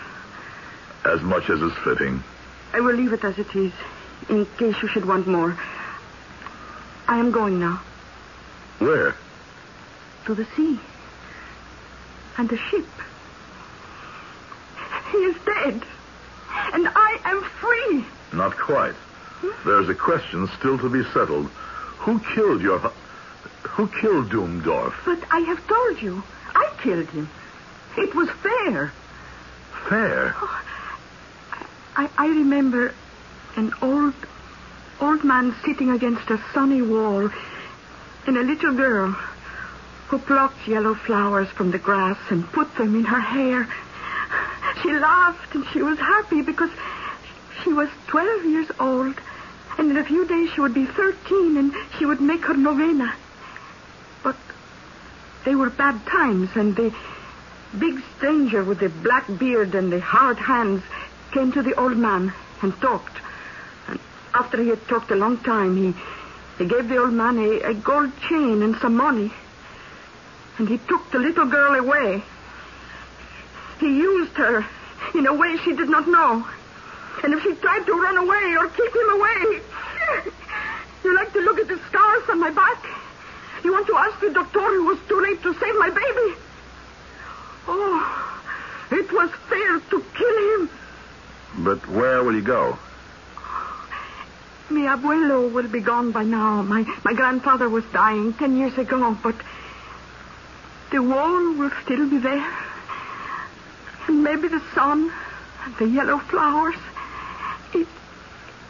As 1.05 1.21
much 1.23 1.51
as 1.51 1.61
is 1.61 1.73
fitting. 1.85 2.23
I 2.73 2.81
will 2.81 2.95
leave 2.95 3.13
it 3.13 3.23
as 3.23 3.39
it 3.39 3.55
is, 3.55 3.73
in 4.29 4.47
case 4.59 4.77
you 4.83 4.89
should 4.89 5.05
want 5.05 5.27
more. 5.27 5.57
I 7.09 7.19
am 7.19 7.31
going 7.31 7.61
now. 7.61 7.81
Where? 8.79 9.15
To 10.27 10.35
the 10.35 10.47
sea. 10.57 10.79
And 12.37 12.49
the 12.49 12.57
ship. 12.57 12.87
He 15.13 15.19
is 15.19 15.37
dead. 15.45 15.83
And 16.75 16.89
I 16.89 17.19
am 17.25 17.43
free. 17.43 18.05
Not 18.37 18.57
quite. 18.57 18.95
Hmm? 18.95 19.69
There's 19.69 19.89
a 19.89 19.95
question 19.95 20.49
still 20.59 20.79
to 20.79 20.89
be 20.89 21.05
settled. 21.13 21.47
Who 21.99 22.21
killed 22.35 22.63
your... 22.63 22.79
Who 23.63 23.89
killed 24.01 24.31
Doomdorf? 24.31 24.95
But 25.05 25.23
I 25.31 25.41
have 25.41 25.67
told 25.67 26.03
you. 26.03 26.23
I 26.55 26.71
killed 26.83 27.09
him. 27.11 27.29
It 27.97 28.15
was 28.15 28.29
fair. 28.31 28.93
Fair? 29.89 30.35
Oh, 30.41 30.63
I, 31.97 32.11
I 32.19 32.27
remember 32.29 32.95
an 33.57 33.73
old, 33.81 34.15
old 35.01 35.25
man 35.25 35.55
sitting 35.65 35.91
against 35.91 36.31
a 36.31 36.41
sunny 36.53 36.83
wall 36.83 37.31
and 38.27 38.37
a 38.37 38.43
little 38.43 38.75
girl 38.75 39.17
who 40.09 40.19
plucked 40.19 40.69
yellow 40.69 40.95
flowers 40.95 41.49
from 41.49 41.71
the 41.71 41.79
grass 41.79 42.19
and 42.31 42.51
put 42.53 42.75
them 42.77 42.95
in 42.95 43.05
her 43.05 43.21
hair. 43.21 43.69
She 44.83 44.93
laughed 44.93 45.55
and 45.55 45.67
she 45.73 45.83
was 45.83 45.99
happy 45.99 46.43
because 46.43 46.71
she 47.63 47.73
was 47.73 47.89
12 48.09 48.45
years 48.45 48.71
old 48.79 49.15
and 49.79 49.91
in 49.91 49.97
a 49.97 50.05
few 50.05 50.27
days 50.27 50.51
she 50.55 50.61
would 50.61 50.75
be 50.75 50.87
13 50.87 51.57
and 51.57 51.73
she 51.99 52.07
would 52.07 52.21
make 52.21 52.45
her 52.45 52.57
novena. 52.57 53.15
But 54.23 54.37
they 55.45 55.55
were 55.55 55.71
bad 55.71 56.05
times 56.07 56.51
and 56.55 56.77
the 56.77 56.95
big 57.79 58.03
stranger 58.17 58.63
with 58.65 58.81
the 58.81 58.89
black 58.89 59.27
beard 59.39 59.75
and 59.75 59.93
the 59.93 60.01
hard 60.01 60.39
hands 60.39 60.83
came 61.33 61.53
to 61.53 61.63
the 61.63 61.75
old 61.75 61.97
man 61.97 62.33
and 62.63 62.79
talked. 62.81 63.19
After 64.37 64.63
he 64.63 64.69
had 64.69 64.87
talked 64.87 65.11
a 65.11 65.17
long 65.17 65.39
time, 65.39 65.77
he, 65.79 65.95
he 66.59 66.69
gave 66.69 66.91
the 66.91 66.99
old 66.99 67.15
man 67.15 67.39
a, 67.39 67.71
a 67.71 67.75
gold 67.75 68.13
chain 68.29 68.63
and 68.63 68.77
some 68.77 68.95
money. 68.95 69.33
And 70.59 70.69
he 70.69 70.77
took 70.77 71.11
the 71.11 71.19
little 71.19 71.47
girl 71.47 71.75
away. 71.75 72.23
He 73.81 73.87
used 73.87 74.33
her 74.33 74.67
in 75.15 75.27
a 75.27 75.33
way 75.33 75.57
she 75.65 75.75
did 75.75 75.89
not 75.89 76.07
know. 76.07 76.47
And 77.25 77.33
if 77.33 77.43
she 77.45 77.55
tried 77.55 77.87
to 77.87 77.93
run 77.95 78.19
away 78.19 78.57
or 78.59 78.69
keep 78.69 78.95
him 78.95 79.09
away, 79.09 79.63
you 81.05 81.15
like 81.15 81.33
to 81.33 81.41
look 81.41 81.59
at 81.59 81.69
the 81.69 81.79
scars 81.89 82.29
on 82.29 82.39
my 82.39 82.51
back? 82.51 82.85
You 83.65 83.73
want 83.73 83.87
to 83.87 83.97
ask 83.97 84.21
the 84.21 84.33
doctor 84.35 84.59
it 84.59 84.85
was 84.85 84.99
too 85.09 85.21
late 85.23 85.43
to 85.45 85.55
save 85.55 85.79
my 85.79 85.89
baby? 85.89 86.39
Oh, 87.69 88.43
it 88.91 89.11
was 89.11 89.31
fair 89.49 89.81
to 89.81 90.05
kill 90.15 90.61
him. 90.61 90.71
But 91.65 91.89
where 91.89 92.23
will 92.23 92.35
you 92.35 92.43
go? 92.43 92.79
Mi 94.69 94.83
abuelo 94.83 95.53
will 95.53 95.69
be 95.69 95.81
gone 95.81 96.11
by 96.11 96.25
now. 96.25 96.63
My, 96.63 96.83
my 97.05 97.13
grandfather 97.15 97.69
was 97.69 97.85
dying 97.93 98.33
ten 98.35 98.57
years 98.57 98.77
ago, 98.77 99.17
but 99.23 99.37
the 100.91 101.03
wall 101.03 101.55
will 101.55 101.71
still 101.85 102.09
be 102.09 102.19
there. 102.19 102.47
And 104.09 104.23
maybe 104.25 104.49
the 104.49 104.63
sun 104.75 105.13
and 105.65 105.77
the 105.77 105.89
yellow 105.89 106.19
flowers. 106.19 106.77
It, 107.75 107.87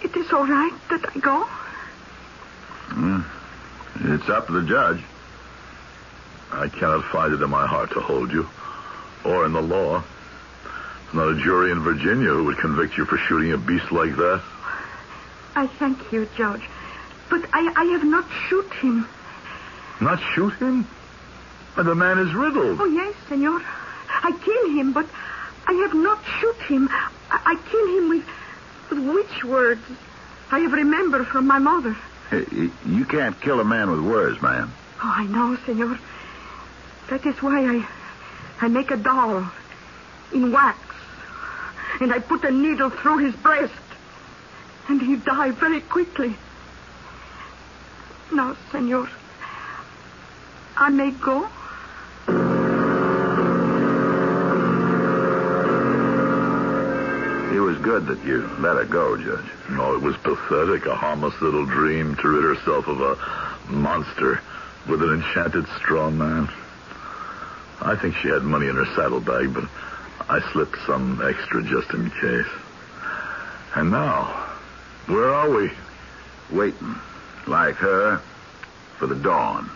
it 0.03 0.17
is 0.17 0.33
all 0.33 0.47
right 0.47 0.73
that 0.91 1.17
I 1.17 1.19
go. 1.19 1.49
Mm. 2.89 3.25
It's 4.15 4.29
up 4.29 4.47
to 4.47 4.53
the 4.53 4.63
judge. 4.69 5.03
I 6.53 6.69
cannot 6.69 7.05
find 7.07 7.33
it 7.33 7.43
in 7.43 7.51
my 7.51 7.67
heart 7.67 7.91
to 7.93 8.01
hold 8.01 8.31
you, 8.33 8.49
or 9.25 9.47
in 9.47 9.53
the 9.53 9.63
law. 9.63 10.05
There's 11.05 11.15
not 11.15 11.29
a 11.29 11.43
jury 11.43 11.73
in 11.73 11.81
Virginia 11.81 12.29
who 12.29 12.45
would 12.45 12.59
convict 12.59 12.97
you 12.97 13.05
for 13.07 13.17
shooting 13.17 13.53
a 13.53 13.59
beast 13.59 13.91
like 13.91 14.15
that. 14.17 14.43
I 15.57 15.67
thank 15.67 16.13
you, 16.13 16.29
Judge. 16.37 16.63
But 17.31 17.41
I, 17.53 17.73
I 17.75 17.85
have 17.93 18.05
not 18.05 18.27
shoot 18.49 18.73
him. 18.75 19.09
Not 20.01 20.21
shoot 20.35 20.53
him? 20.55 20.87
The 21.77 21.95
man 21.95 22.19
is 22.19 22.33
riddled. 22.35 22.81
Oh, 22.81 22.85
yes, 22.85 23.15
senor. 23.29 23.61
I 24.09 24.33
kill 24.33 24.71
him, 24.79 24.93
but 24.93 25.07
I 25.67 25.73
have 25.73 25.95
not 25.95 26.23
shoot 26.41 26.57
him. 26.69 26.89
I, 26.91 27.01
I 27.31 27.55
kill 27.71 27.87
him 27.99 28.09
with, 28.11 28.25
with 28.91 29.15
witch 29.15 29.45
words 29.45 29.83
I 30.51 30.61
have 30.61 30.73
remembered 30.73 31.27
from 31.27 31.47
my 31.47 31.59
mother. 31.59 31.97
You 32.31 33.05
can't 33.05 33.41
kill 33.41 33.61
a 33.61 33.65
man 33.65 33.91
with 33.91 34.01
words, 34.01 34.41
man. 34.43 34.71
Oh, 35.03 35.15
I 35.17 35.27
know, 35.27 35.57
senor. 35.65 35.99
That 37.09 37.25
is 37.27 37.43
why 37.43 37.65
I, 37.65 37.87
I 38.61 38.69
make 38.69 38.91
a 38.91 38.97
doll 38.97 39.51
in 40.33 40.53
wax. 40.53 40.79
And 42.01 42.13
I 42.13 42.19
put 42.19 42.45
a 42.45 42.51
needle 42.51 42.91
through 42.91 43.19
his 43.19 43.35
breast. 43.37 43.73
And 44.89 45.01
he 45.01 45.17
died 45.17 45.55
very 45.55 45.81
quickly. 45.81 46.37
Now, 48.33 48.57
senor, 48.71 49.09
I 50.77 50.91
may 50.91 51.11
go? 51.11 51.49
It 57.55 57.61
was 57.61 57.79
good 57.79 58.07
that 58.07 58.25
you 58.25 58.47
let 58.59 58.77
her 58.77 58.85
go, 58.85 59.17
Judge. 59.17 59.47
No, 59.71 59.95
it 59.95 60.03
was 60.03 60.17
pathetic. 60.19 60.87
A 60.87 60.95
harmless 60.95 61.41
little 61.41 61.65
dream 61.65 62.15
to 62.17 62.29
rid 62.29 62.57
herself 62.57 62.87
of 62.87 63.01
a 63.01 63.17
monster 63.71 64.41
with 64.89 65.03
an 65.03 65.15
enchanted 65.15 65.67
straw 65.79 66.11
man. 66.11 66.49
I 67.81 67.97
think 67.97 68.15
she 68.17 68.29
had 68.29 68.43
money 68.43 68.69
in 68.69 68.77
her 68.77 68.87
saddlebag, 68.95 69.55
but 69.55 69.65
I 70.29 70.41
slipped 70.53 70.77
some 70.87 71.21
extra 71.23 71.63
just 71.63 71.91
in 71.93 72.11
case. 72.11 72.53
And 73.75 73.91
now, 73.91 74.46
where 75.07 75.33
are 75.33 75.51
we? 75.51 75.71
Waiting, 76.51 76.95
like 77.47 77.77
her, 77.77 78.21
for 78.99 79.07
the 79.07 79.15
dawn. 79.15 79.71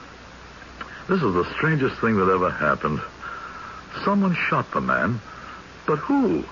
This 1.08 1.22
is 1.22 1.34
the 1.34 1.48
strangest 1.56 2.00
thing 2.00 2.16
that 2.16 2.30
ever 2.30 2.50
happened. 2.50 3.00
Someone 4.04 4.36
shot 4.48 4.70
the 4.72 4.80
man, 4.80 5.20
but 5.86 5.96
who? 5.98 6.44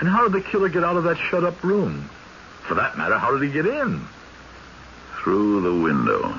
And 0.00 0.08
how 0.08 0.28
did 0.28 0.32
the 0.32 0.48
killer 0.48 0.68
get 0.68 0.84
out 0.84 0.96
of 0.96 1.04
that 1.04 1.16
shut 1.30 1.44
up 1.44 1.62
room? 1.62 2.08
For 2.68 2.74
that 2.74 2.96
matter, 2.96 3.18
how 3.18 3.36
did 3.36 3.42
he 3.42 3.52
get 3.52 3.66
in? 3.66 4.06
Through 5.22 5.62
the 5.62 5.82
window. 5.82 6.34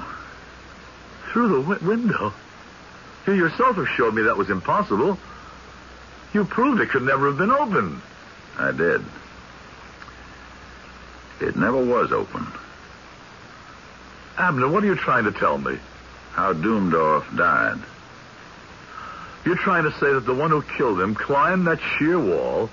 Through 1.31 1.47
the 1.49 1.61
wi- 1.61 1.85
window? 1.87 2.33
You 3.27 3.33
yourself 3.33 3.75
have 3.77 3.87
showed 3.97 4.13
me 4.13 4.23
that 4.23 4.37
was 4.37 4.49
impossible. 4.49 5.17
You 6.33 6.45
proved 6.45 6.81
it 6.81 6.89
could 6.89 7.03
never 7.03 7.27
have 7.27 7.37
been 7.37 7.51
opened. 7.51 8.01
I 8.57 8.71
did. 8.71 9.03
It 11.41 11.55
never 11.55 11.83
was 11.83 12.11
open. 12.11 12.47
Abner, 14.37 14.67
what 14.67 14.83
are 14.83 14.87
you 14.87 14.95
trying 14.95 15.25
to 15.25 15.31
tell 15.31 15.57
me? 15.57 15.77
How 16.31 16.53
Doomdorf 16.53 17.35
died. 17.37 17.79
You're 19.45 19.55
trying 19.55 19.83
to 19.83 19.91
say 19.99 20.11
that 20.11 20.25
the 20.25 20.33
one 20.33 20.49
who 20.49 20.61
killed 20.61 20.99
him 20.99 21.15
climbed 21.15 21.67
that 21.67 21.79
sheer 21.97 22.19
wall, 22.19 22.69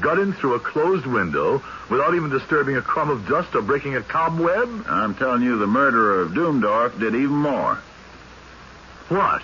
got 0.00 0.18
in 0.18 0.32
through 0.34 0.54
a 0.54 0.60
closed 0.60 1.06
window 1.06 1.62
without 1.88 2.14
even 2.14 2.28
disturbing 2.30 2.76
a 2.76 2.82
crumb 2.82 3.08
of 3.08 3.26
dust 3.26 3.54
or 3.54 3.62
breaking 3.62 3.96
a 3.96 4.02
cobweb? 4.02 4.84
I'm 4.88 5.14
telling 5.14 5.42
you, 5.42 5.56
the 5.56 5.66
murderer 5.66 6.22
of 6.22 6.32
Doomdorf 6.32 6.98
did 6.98 7.14
even 7.14 7.36
more. 7.36 7.78
What? 9.08 9.42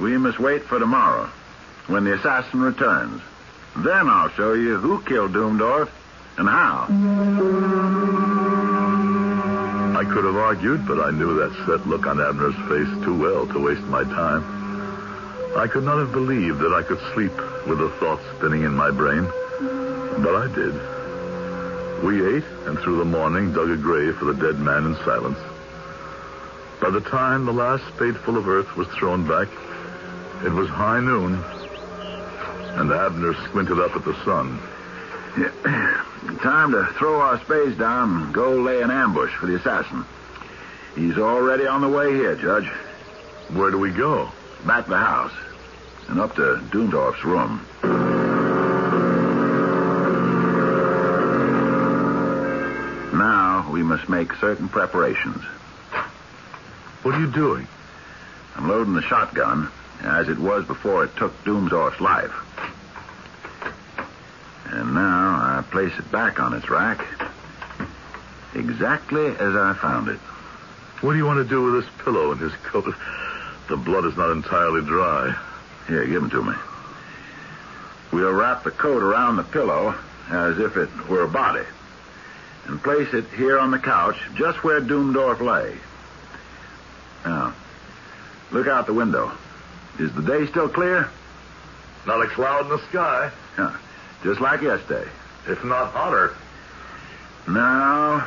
We 0.00 0.16
must 0.16 0.40
wait 0.40 0.64
for 0.64 0.78
tomorrow, 0.78 1.30
when 1.86 2.04
the 2.04 2.14
assassin 2.14 2.60
returns. 2.60 3.22
Then 3.76 4.08
I'll 4.08 4.30
show 4.30 4.54
you 4.54 4.78
who 4.78 5.02
killed 5.02 5.32
Doomdorf 5.32 5.90
and 6.38 6.48
how. 6.48 6.86
I 9.96 10.04
could 10.04 10.24
have 10.24 10.36
argued, 10.36 10.86
but 10.86 11.00
I 11.00 11.10
knew 11.10 11.34
that 11.36 11.52
set 11.64 11.86
look 11.88 12.06
on 12.06 12.20
Abner's 12.20 12.54
face 12.68 13.04
too 13.04 13.18
well 13.18 13.46
to 13.46 13.58
waste 13.58 13.84
my 13.84 14.04
time. 14.04 14.44
I 15.56 15.66
could 15.66 15.84
not 15.84 15.98
have 15.98 16.12
believed 16.12 16.58
that 16.60 16.74
I 16.74 16.82
could 16.82 17.00
sleep 17.14 17.32
with 17.66 17.78
the 17.78 17.88
thoughts 17.98 18.22
spinning 18.36 18.62
in 18.62 18.74
my 18.74 18.90
brain, 18.90 19.24
but 19.24 20.36
I 20.36 20.48
did. 20.54 20.74
We 22.04 22.36
ate, 22.36 22.44
and 22.66 22.78
through 22.78 22.98
the 22.98 23.06
morning 23.06 23.54
dug 23.54 23.70
a 23.70 23.76
grave 23.76 24.16
for 24.18 24.26
the 24.26 24.34
dead 24.34 24.58
man 24.60 24.84
in 24.84 24.94
silence. 24.96 25.38
By 26.78 26.90
the 26.90 27.00
time 27.00 27.46
the 27.46 27.52
last 27.52 27.82
spadeful 27.94 28.36
of 28.36 28.46
earth 28.46 28.76
was 28.76 28.86
thrown 28.88 29.26
back, 29.26 29.48
it 30.44 30.52
was 30.52 30.68
high 30.68 31.00
noon, 31.00 31.42
and 32.76 32.92
Abner 32.92 33.32
squinted 33.48 33.80
up 33.80 33.96
at 33.96 34.04
the 34.04 34.14
sun. 34.26 34.60
Time 36.40 36.72
to 36.72 36.86
throw 36.94 37.20
our 37.20 37.38
spades 37.44 37.76
down 37.76 38.22
and 38.22 38.34
go 38.34 38.52
lay 38.52 38.80
an 38.80 38.90
ambush 38.90 39.34
for 39.34 39.44
the 39.44 39.56
assassin. 39.56 40.02
He's 40.94 41.18
already 41.18 41.66
on 41.66 41.82
the 41.82 41.88
way 41.90 42.14
here, 42.14 42.36
Judge. 42.36 42.66
Where 43.50 43.70
do 43.70 43.78
we 43.78 43.90
go? 43.90 44.30
Back 44.66 44.84
to 44.84 44.90
the 44.90 44.96
house 44.96 45.32
and 46.08 46.18
up 46.18 46.34
to 46.36 46.56
Doomdorf's 46.70 47.22
room. 47.22 47.66
Now 53.12 53.68
we 53.70 53.82
must 53.82 54.08
make 54.08 54.32
certain 54.36 54.70
preparations. 54.70 55.42
What 57.02 57.14
are 57.14 57.20
you 57.20 57.30
doing? 57.30 57.68
I'm 58.56 58.68
loading 58.68 58.94
the 58.94 59.02
shotgun 59.02 59.70
as 60.00 60.30
it 60.30 60.38
was 60.38 60.64
before 60.64 61.04
it 61.04 61.14
took 61.16 61.44
Doomdorf's 61.44 62.00
life. 62.00 62.45
And 64.72 64.94
now 64.94 65.36
I 65.40 65.64
place 65.70 65.92
it 65.98 66.10
back 66.10 66.40
on 66.40 66.54
its 66.54 66.68
rack 66.68 67.04
exactly 68.54 69.26
as 69.26 69.54
I 69.54 69.74
found 69.74 70.08
it. 70.08 70.18
What 71.00 71.12
do 71.12 71.18
you 71.18 71.26
want 71.26 71.38
to 71.38 71.48
do 71.48 71.62
with 71.62 71.84
this 71.84 71.92
pillow 72.04 72.32
and 72.32 72.40
his 72.40 72.52
coat? 72.64 72.92
The 73.68 73.76
blood 73.76 74.06
is 74.06 74.16
not 74.16 74.30
entirely 74.30 74.82
dry. 74.82 75.36
Here, 75.88 76.06
give 76.06 76.22
them 76.22 76.30
to 76.30 76.42
me. 76.42 76.54
We'll 78.12 78.32
wrap 78.32 78.64
the 78.64 78.70
coat 78.70 79.02
around 79.02 79.36
the 79.36 79.44
pillow 79.44 79.94
as 80.30 80.58
if 80.58 80.76
it 80.76 80.88
were 81.08 81.22
a 81.22 81.28
body 81.28 81.64
and 82.66 82.82
place 82.82 83.12
it 83.12 83.26
here 83.36 83.58
on 83.58 83.70
the 83.70 83.78
couch 83.78 84.16
just 84.34 84.64
where 84.64 84.80
Doomdorf 84.80 85.40
lay. 85.40 85.76
Now, 87.24 87.54
look 88.50 88.66
out 88.66 88.86
the 88.86 88.94
window. 88.94 89.32
Is 89.98 90.12
the 90.12 90.22
day 90.22 90.46
still 90.46 90.68
clear? 90.68 91.08
Not 92.06 92.24
a 92.24 92.28
cloud 92.28 92.62
in 92.62 92.68
the 92.68 92.88
sky. 92.88 93.30
Yeah, 93.58 93.76
just 94.22 94.40
like 94.40 94.62
yesterday. 94.62 95.08
If 95.46 95.62
not 95.64 95.92
hotter. 95.92 96.34
Now 97.48 98.20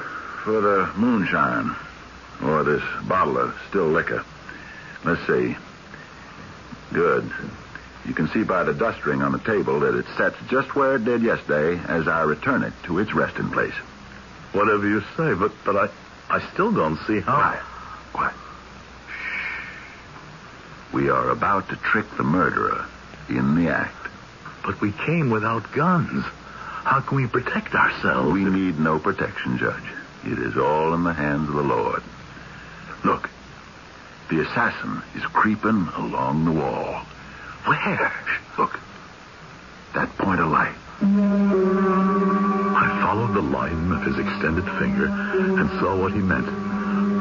for 0.44 0.62
the 0.62 0.90
moonshine, 0.96 1.76
or 2.42 2.64
this 2.64 2.84
bottle 3.08 3.38
of 3.38 3.56
still 3.68 3.88
liquor. 3.88 4.24
Let's 5.04 5.26
see. 5.28 5.56
Good. 6.94 7.30
You 8.06 8.14
can 8.14 8.30
see 8.30 8.44
by 8.44 8.64
the 8.64 8.74
dust 8.74 9.06
ring 9.06 9.22
on 9.22 9.34
the 9.34 9.40
table 9.40 9.82
that 9.82 9.96
it 9.96 10.06
sets 10.18 10.38
just 10.50 10.76
where 10.76 10.96
it 10.96 11.06
did 11.06 11.22
yesterday 11.22 11.80
as 11.88 12.08
I 12.08 12.22
return 12.24 12.64
it 12.64 12.74
to 12.86 13.00
its 13.00 13.14
resting 13.14 13.50
place. 13.50 13.74
Whatever 14.54 14.88
you 14.88 15.02
say, 15.18 15.34
but 15.34 15.52
but 15.64 15.76
I 15.76 15.90
I 16.30 16.40
still 16.54 16.72
don't 16.72 16.98
see 17.06 17.20
how. 17.20 17.36
Quiet. 17.36 17.64
Quiet. 18.14 18.36
Shh. 19.10 20.94
We 20.94 21.10
are 21.10 21.30
about 21.30 21.70
to 21.70 21.76
trick 21.76 22.06
the 22.18 22.24
murderer 22.24 22.86
in 23.28 23.56
the 23.56 23.70
act. 23.70 23.99
But 24.64 24.82
we 24.82 24.92
came 24.92 25.30
without 25.30 25.72
guns. 25.72 26.24
How 26.84 27.02
can 27.02 27.18
we 27.18 27.28
protect 27.28 27.74
ourselves? 27.76 28.32
We 28.32 28.44
need 28.44 28.80
no 28.80 29.00
protection, 29.00 29.58
Judge. 29.58 29.84
It 30.26 30.40
is 30.40 30.58
all 30.58 30.94
in 30.94 31.04
the 31.04 31.14
hands 31.14 31.50
of 31.50 31.56
the 31.56 31.64
Lord. 31.64 32.04
Look, 33.04 33.30
the 34.30 34.42
assassin 34.42 35.02
is 35.16 35.24
creeping 35.24 35.88
along 35.96 36.46
the 36.46 36.52
wall. 36.52 37.06
Where? 37.66 38.12
Look, 38.58 38.80
that 39.94 40.10
point 40.18 40.42
of 40.42 40.50
light. 40.52 40.76
I 41.02 43.00
followed 43.02 43.34
the 43.34 43.42
line 43.42 43.92
of 43.92 44.04
his 44.04 44.20
extended 44.20 44.66
finger 44.78 45.08
and 45.08 45.70
saw 45.80 45.96
what 45.96 46.14
he 46.14 46.20
meant. 46.20 46.48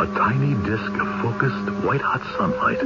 A 0.00 0.06
tiny 0.06 0.54
disk 0.66 0.92
of 0.92 1.20
focused, 1.22 1.70
white 1.84 2.00
hot 2.00 2.22
sunlight 2.36 2.82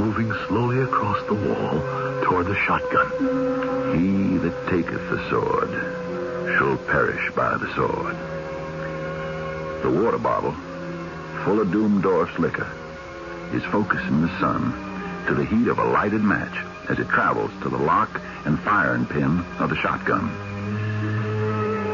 moving 0.00 0.32
slowly 0.48 0.80
across 0.80 1.22
the 1.26 1.34
wall 1.34 1.80
toward 2.24 2.46
the 2.46 2.56
shotgun. 2.56 3.81
He 3.92 4.38
that 4.38 4.68
taketh 4.70 5.10
the 5.10 5.28
sword 5.28 5.70
shall 6.56 6.78
perish 6.88 7.30
by 7.34 7.58
the 7.58 7.74
sword. 7.74 8.16
The 9.82 9.90
water 9.90 10.18
bottle, 10.18 10.52
full 11.44 11.60
of 11.60 11.68
Doomdorf's 11.68 12.38
liquor, 12.38 12.70
is 13.52 13.62
focusing 13.64 14.22
the 14.22 14.40
sun 14.40 14.72
to 15.26 15.34
the 15.34 15.44
heat 15.44 15.68
of 15.68 15.78
a 15.78 15.84
lighted 15.84 16.22
match 16.22 16.56
as 16.88 16.98
it 16.98 17.08
travels 17.08 17.50
to 17.62 17.68
the 17.68 17.76
lock 17.76 18.18
and 18.46 18.58
firing 18.60 19.04
pin 19.04 19.44
of 19.58 19.68
the 19.68 19.76
shotgun. 19.76 20.28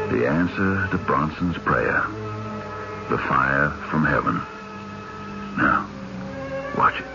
The 0.09 0.25
answer 0.25 0.87
to 0.91 0.97
Bronson's 0.99 1.57
prayer. 1.57 2.01
The 3.09 3.17
fire 3.17 3.71
from 3.89 4.05
heaven. 4.05 4.41
Now, 5.57 5.89
watch 6.77 6.99
it. 6.99 7.05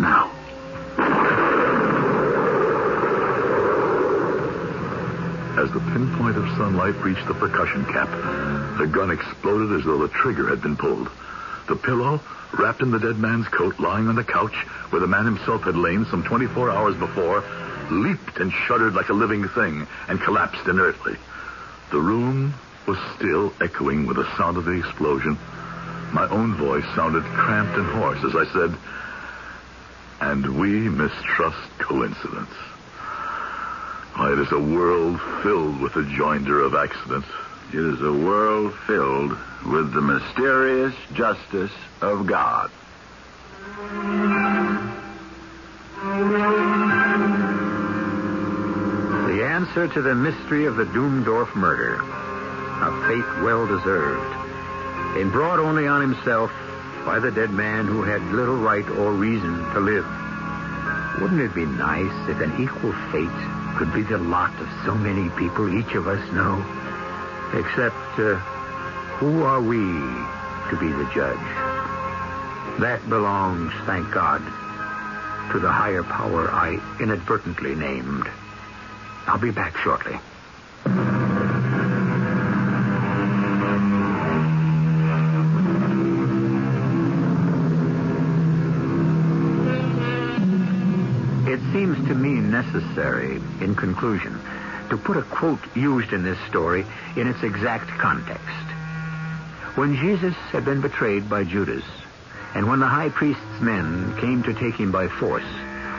Now. 0.00 0.33
The 5.74 5.80
pinpoint 5.90 6.36
of 6.36 6.46
sunlight 6.56 6.94
reached 7.02 7.26
the 7.26 7.34
percussion 7.34 7.84
cap, 7.86 8.08
the 8.78 8.86
gun 8.86 9.10
exploded 9.10 9.76
as 9.76 9.84
though 9.84 9.98
the 9.98 10.08
trigger 10.08 10.48
had 10.48 10.62
been 10.62 10.76
pulled. 10.76 11.10
The 11.66 11.74
pillow, 11.74 12.20
wrapped 12.56 12.80
in 12.80 12.92
the 12.92 13.00
dead 13.00 13.18
man's 13.18 13.48
coat, 13.48 13.80
lying 13.80 14.06
on 14.06 14.14
the 14.14 14.22
couch 14.22 14.54
where 14.90 15.00
the 15.00 15.08
man 15.08 15.24
himself 15.24 15.62
had 15.62 15.76
lain 15.76 16.06
some 16.12 16.22
24 16.22 16.70
hours 16.70 16.94
before, 16.94 17.42
leaped 17.90 18.38
and 18.38 18.52
shuddered 18.52 18.94
like 18.94 19.08
a 19.08 19.14
living 19.14 19.48
thing 19.48 19.84
and 20.06 20.20
collapsed 20.20 20.64
inertly. 20.68 21.16
The 21.90 22.00
room 22.00 22.54
was 22.86 22.98
still 23.16 23.52
echoing 23.60 24.06
with 24.06 24.16
the 24.16 24.36
sound 24.36 24.56
of 24.56 24.66
the 24.66 24.78
explosion. 24.78 25.36
My 26.12 26.28
own 26.30 26.54
voice 26.54 26.84
sounded 26.94 27.24
cramped 27.24 27.76
and 27.76 27.86
hoarse 27.86 28.22
as 28.22 28.36
I 28.36 28.44
said, 28.52 28.78
and 30.20 30.56
we 30.56 30.88
mistrust 30.88 31.78
coincidence. 31.78 32.54
It 34.16 34.38
is 34.38 34.52
a 34.52 34.58
world 34.58 35.20
filled 35.42 35.80
with 35.80 35.94
the 35.94 36.02
joinder 36.02 36.64
of 36.64 36.74
accidents. 36.74 37.26
It 37.72 37.80
is 37.80 38.00
a 38.00 38.12
world 38.12 38.72
filled 38.86 39.36
with 39.66 39.92
the 39.92 40.00
mysterious 40.00 40.94
justice 41.12 41.72
of 42.00 42.26
God. 42.26 42.70
The 49.28 49.44
answer 49.44 49.88
to 49.88 50.02
the 50.02 50.14
mystery 50.14 50.66
of 50.66 50.76
the 50.76 50.84
Doomdorf 50.86 51.54
murder. 51.56 51.94
A 51.96 52.90
fate 53.08 53.42
well 53.42 53.66
deserved. 53.66 54.36
And 55.18 55.32
brought 55.32 55.58
only 55.58 55.88
on 55.88 56.00
himself 56.00 56.52
by 57.04 57.18
the 57.18 57.32
dead 57.32 57.50
man 57.50 57.86
who 57.86 58.02
had 58.02 58.22
little 58.32 58.56
right 58.56 58.88
or 58.90 59.12
reason 59.12 59.58
to 59.74 59.80
live. 59.80 60.06
Wouldn't 61.20 61.40
it 61.40 61.54
be 61.54 61.66
nice 61.66 62.28
if 62.28 62.40
an 62.40 62.62
equal 62.62 62.92
fate 63.10 63.53
could 63.76 63.92
be 63.92 64.02
the 64.02 64.18
lot 64.18 64.52
of 64.60 64.68
so 64.84 64.94
many 64.94 65.28
people 65.30 65.68
each 65.76 65.94
of 65.94 66.06
us 66.06 66.32
know? 66.32 66.58
Except, 67.52 68.18
uh, 68.18 68.36
who 69.18 69.42
are 69.42 69.60
we 69.60 69.78
to 69.78 70.76
be 70.78 70.88
the 70.88 71.10
judge? 71.14 71.36
That 72.80 73.00
belongs, 73.08 73.72
thank 73.86 74.10
God, 74.12 74.40
to 75.52 75.58
the 75.58 75.70
higher 75.70 76.02
power 76.02 76.48
I 76.50 76.80
inadvertently 77.00 77.74
named. 77.74 78.28
I'll 79.26 79.38
be 79.38 79.50
back 79.50 79.76
shortly. 79.78 80.18
Necessary, 92.74 93.36
in 93.60 93.74
conclusion, 93.74 94.38
to 94.90 94.96
put 94.96 95.16
a 95.16 95.22
quote 95.22 95.60
used 95.76 96.12
in 96.12 96.22
this 96.22 96.38
story 96.48 96.84
in 97.16 97.28
its 97.28 97.42
exact 97.42 97.88
context. 97.88 98.42
When 99.76 99.96
Jesus 99.96 100.34
had 100.52 100.64
been 100.64 100.80
betrayed 100.80 101.28
by 101.28 101.44
Judas, 101.44 101.84
and 102.54 102.68
when 102.68 102.80
the 102.80 102.86
high 102.86 103.08
priest's 103.08 103.60
men 103.60 104.16
came 104.18 104.42
to 104.44 104.54
take 104.54 104.74
him 104.74 104.92
by 104.92 105.08
force, 105.08 105.44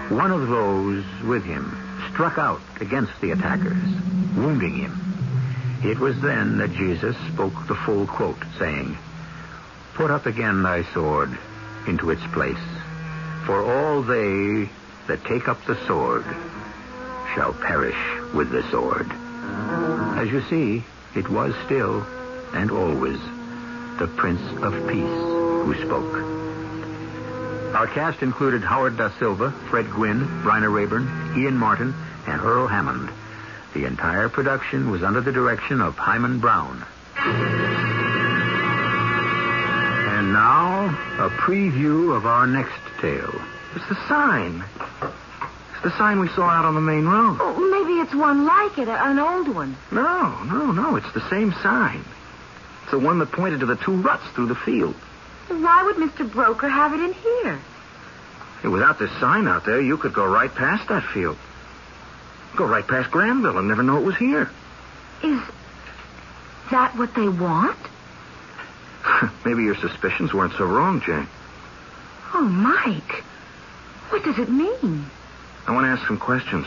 one 0.09 0.31
of 0.31 0.47
those 0.47 1.03
with 1.23 1.43
him 1.43 1.77
struck 2.11 2.37
out 2.37 2.61
against 2.79 3.19
the 3.21 3.31
attackers, 3.31 3.83
wounding 4.35 4.75
him. 4.75 5.01
It 5.83 5.99
was 5.99 6.19
then 6.21 6.57
that 6.59 6.71
Jesus 6.73 7.15
spoke 7.33 7.67
the 7.67 7.75
full 7.75 8.07
quote, 8.07 8.41
saying, 8.59 8.97
Put 9.95 10.11
up 10.11 10.25
again 10.25 10.63
thy 10.63 10.83
sword 10.93 11.37
into 11.87 12.11
its 12.11 12.25
place, 12.27 12.57
for 13.45 13.63
all 13.63 14.01
they 14.01 14.69
that 15.07 15.23
take 15.25 15.47
up 15.47 15.63
the 15.65 15.77
sword 15.85 16.25
shall 17.35 17.53
perish 17.53 17.97
with 18.33 18.49
the 18.49 18.63
sword. 18.71 19.11
As 20.17 20.31
you 20.31 20.41
see, 20.49 20.83
it 21.15 21.29
was 21.29 21.53
still 21.65 22.01
and 22.53 22.71
always 22.71 23.19
the 23.99 24.07
Prince 24.15 24.41
of 24.63 24.73
Peace 24.87 25.03
who 25.03 25.75
spoke. 25.85 26.15
Our 27.75 27.87
cast 27.87 28.23
included 28.23 28.63
Howard 28.63 28.97
Da 28.97 29.09
Silva, 29.19 29.51
Fred 29.69 29.89
Gwynne, 29.91 30.25
Bryna 30.43 30.73
Raeburn, 30.73 31.37
Ian 31.37 31.57
Martin, 31.57 31.93
and 32.25 32.41
Earl 32.41 32.67
Hammond. 32.67 33.09
The 33.73 33.85
entire 33.85 34.29
production 34.29 34.89
was 34.89 35.03
under 35.03 35.19
the 35.19 35.33
direction 35.33 35.81
of 35.81 35.97
Himan 35.97 36.39
Brown. 36.39 36.85
And 40.17 40.31
now, 40.31 40.85
a 41.19 41.29
preview 41.29 42.15
of 42.15 42.25
our 42.25 42.47
next 42.47 42.79
tale. 43.01 43.41
It's 43.75 43.87
the 43.89 44.07
sign. 44.07 44.63
The 45.85 45.95
sign 45.99 46.19
we 46.19 46.29
saw 46.29 46.49
out 46.49 46.65
on 46.65 46.73
the 46.73 46.81
main 46.81 47.05
road. 47.05 47.37
Oh, 47.39 47.69
maybe 47.69 47.99
it's 48.01 48.15
one 48.15 48.43
like 48.43 48.75
it, 48.79 48.87
an 48.87 49.19
old 49.19 49.47
one. 49.47 49.77
No, 49.91 50.43
no, 50.45 50.71
no. 50.71 50.95
It's 50.95 51.13
the 51.13 51.29
same 51.29 51.53
sign. 51.61 52.03
It's 52.81 52.91
the 52.91 52.97
one 52.97 53.19
that 53.19 53.31
pointed 53.31 53.59
to 53.59 53.67
the 53.67 53.75
two 53.75 54.01
ruts 54.01 54.23
through 54.33 54.47
the 54.47 54.55
field. 54.55 54.95
Why 55.47 55.83
would 55.83 55.97
Mr. 55.97 56.27
Broker 56.27 56.67
have 56.67 56.95
it 56.95 57.01
in 57.01 57.13
here? 57.13 57.59
Hey, 58.63 58.67
without 58.67 58.97
this 58.97 59.11
sign 59.19 59.47
out 59.47 59.63
there, 59.67 59.79
you 59.79 59.95
could 59.97 60.11
go 60.11 60.25
right 60.25 60.49
past 60.49 60.87
that 60.89 61.03
field. 61.03 61.37
Go 62.55 62.65
right 62.65 62.87
past 62.87 63.11
Granville 63.11 63.59
and 63.59 63.67
never 63.67 63.83
know 63.83 63.99
it 63.99 64.05
was 64.05 64.17
here. 64.17 64.49
Is 65.23 65.39
that 66.71 66.97
what 66.97 67.13
they 67.13 67.29
want? 67.29 67.77
Maybe 69.45 69.61
your 69.61 69.75
suspicions 69.75 70.33
weren't 70.33 70.53
so 70.53 70.65
wrong, 70.65 71.01
Jane. 71.01 71.27
Oh, 72.33 72.41
Mike. 72.41 73.23
What 74.09 74.23
does 74.23 74.39
it 74.39 74.49
mean? 74.49 75.11
I 75.67 75.73
want 75.73 75.85
to 75.85 75.89
ask 75.89 76.07
some 76.07 76.19
questions. 76.19 76.65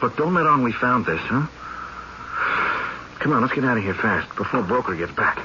But 0.00 0.16
don't 0.16 0.34
let 0.34 0.46
on 0.46 0.62
we 0.62 0.72
found 0.72 1.06
this, 1.06 1.20
huh? 1.20 1.46
Come 3.20 3.32
on, 3.32 3.42
let's 3.42 3.54
get 3.54 3.64
out 3.64 3.78
of 3.78 3.84
here 3.84 3.94
fast 3.94 4.34
before 4.36 4.62
Broker 4.62 4.94
gets 4.96 5.12
back. 5.12 5.38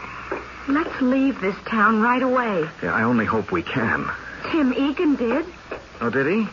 Let's 0.67 0.99
leave 0.99 1.39
this 1.39 1.55
town 1.65 2.01
right 2.01 2.21
away. 2.21 2.67
Yeah, 2.84 2.93
I 2.93 3.03
only 3.03 3.25
hope 3.25 3.51
we 3.51 3.61
can. 3.61 4.09
Tim 4.51 4.73
Egan 4.73 5.15
did. 5.15 5.45
Oh, 6.01 6.09
did 6.09 6.28
he? 6.28 6.47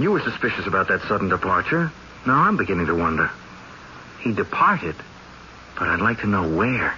You 0.00 0.12
were 0.12 0.20
suspicious 0.20 0.66
about 0.66 0.88
that 0.88 1.02
sudden 1.02 1.28
departure. 1.28 1.90
Now 2.26 2.42
I'm 2.42 2.56
beginning 2.56 2.86
to 2.86 2.94
wonder. 2.94 3.30
He 4.20 4.32
departed, 4.32 4.94
but 5.78 5.88
I'd 5.88 6.00
like 6.00 6.20
to 6.20 6.26
know 6.26 6.48
where. 6.54 6.94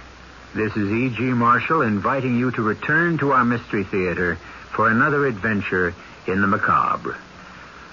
This 0.53 0.75
is 0.75 0.91
E.G. 0.91 1.23
Marshall 1.23 1.81
inviting 1.81 2.37
you 2.37 2.51
to 2.51 2.61
return 2.61 3.17
to 3.19 3.31
our 3.31 3.43
Mystery 3.43 3.85
Theater 3.85 4.35
for 4.75 4.89
another 4.89 5.25
adventure 5.25 5.95
in 6.27 6.41
the 6.41 6.47
macabre. 6.47 7.17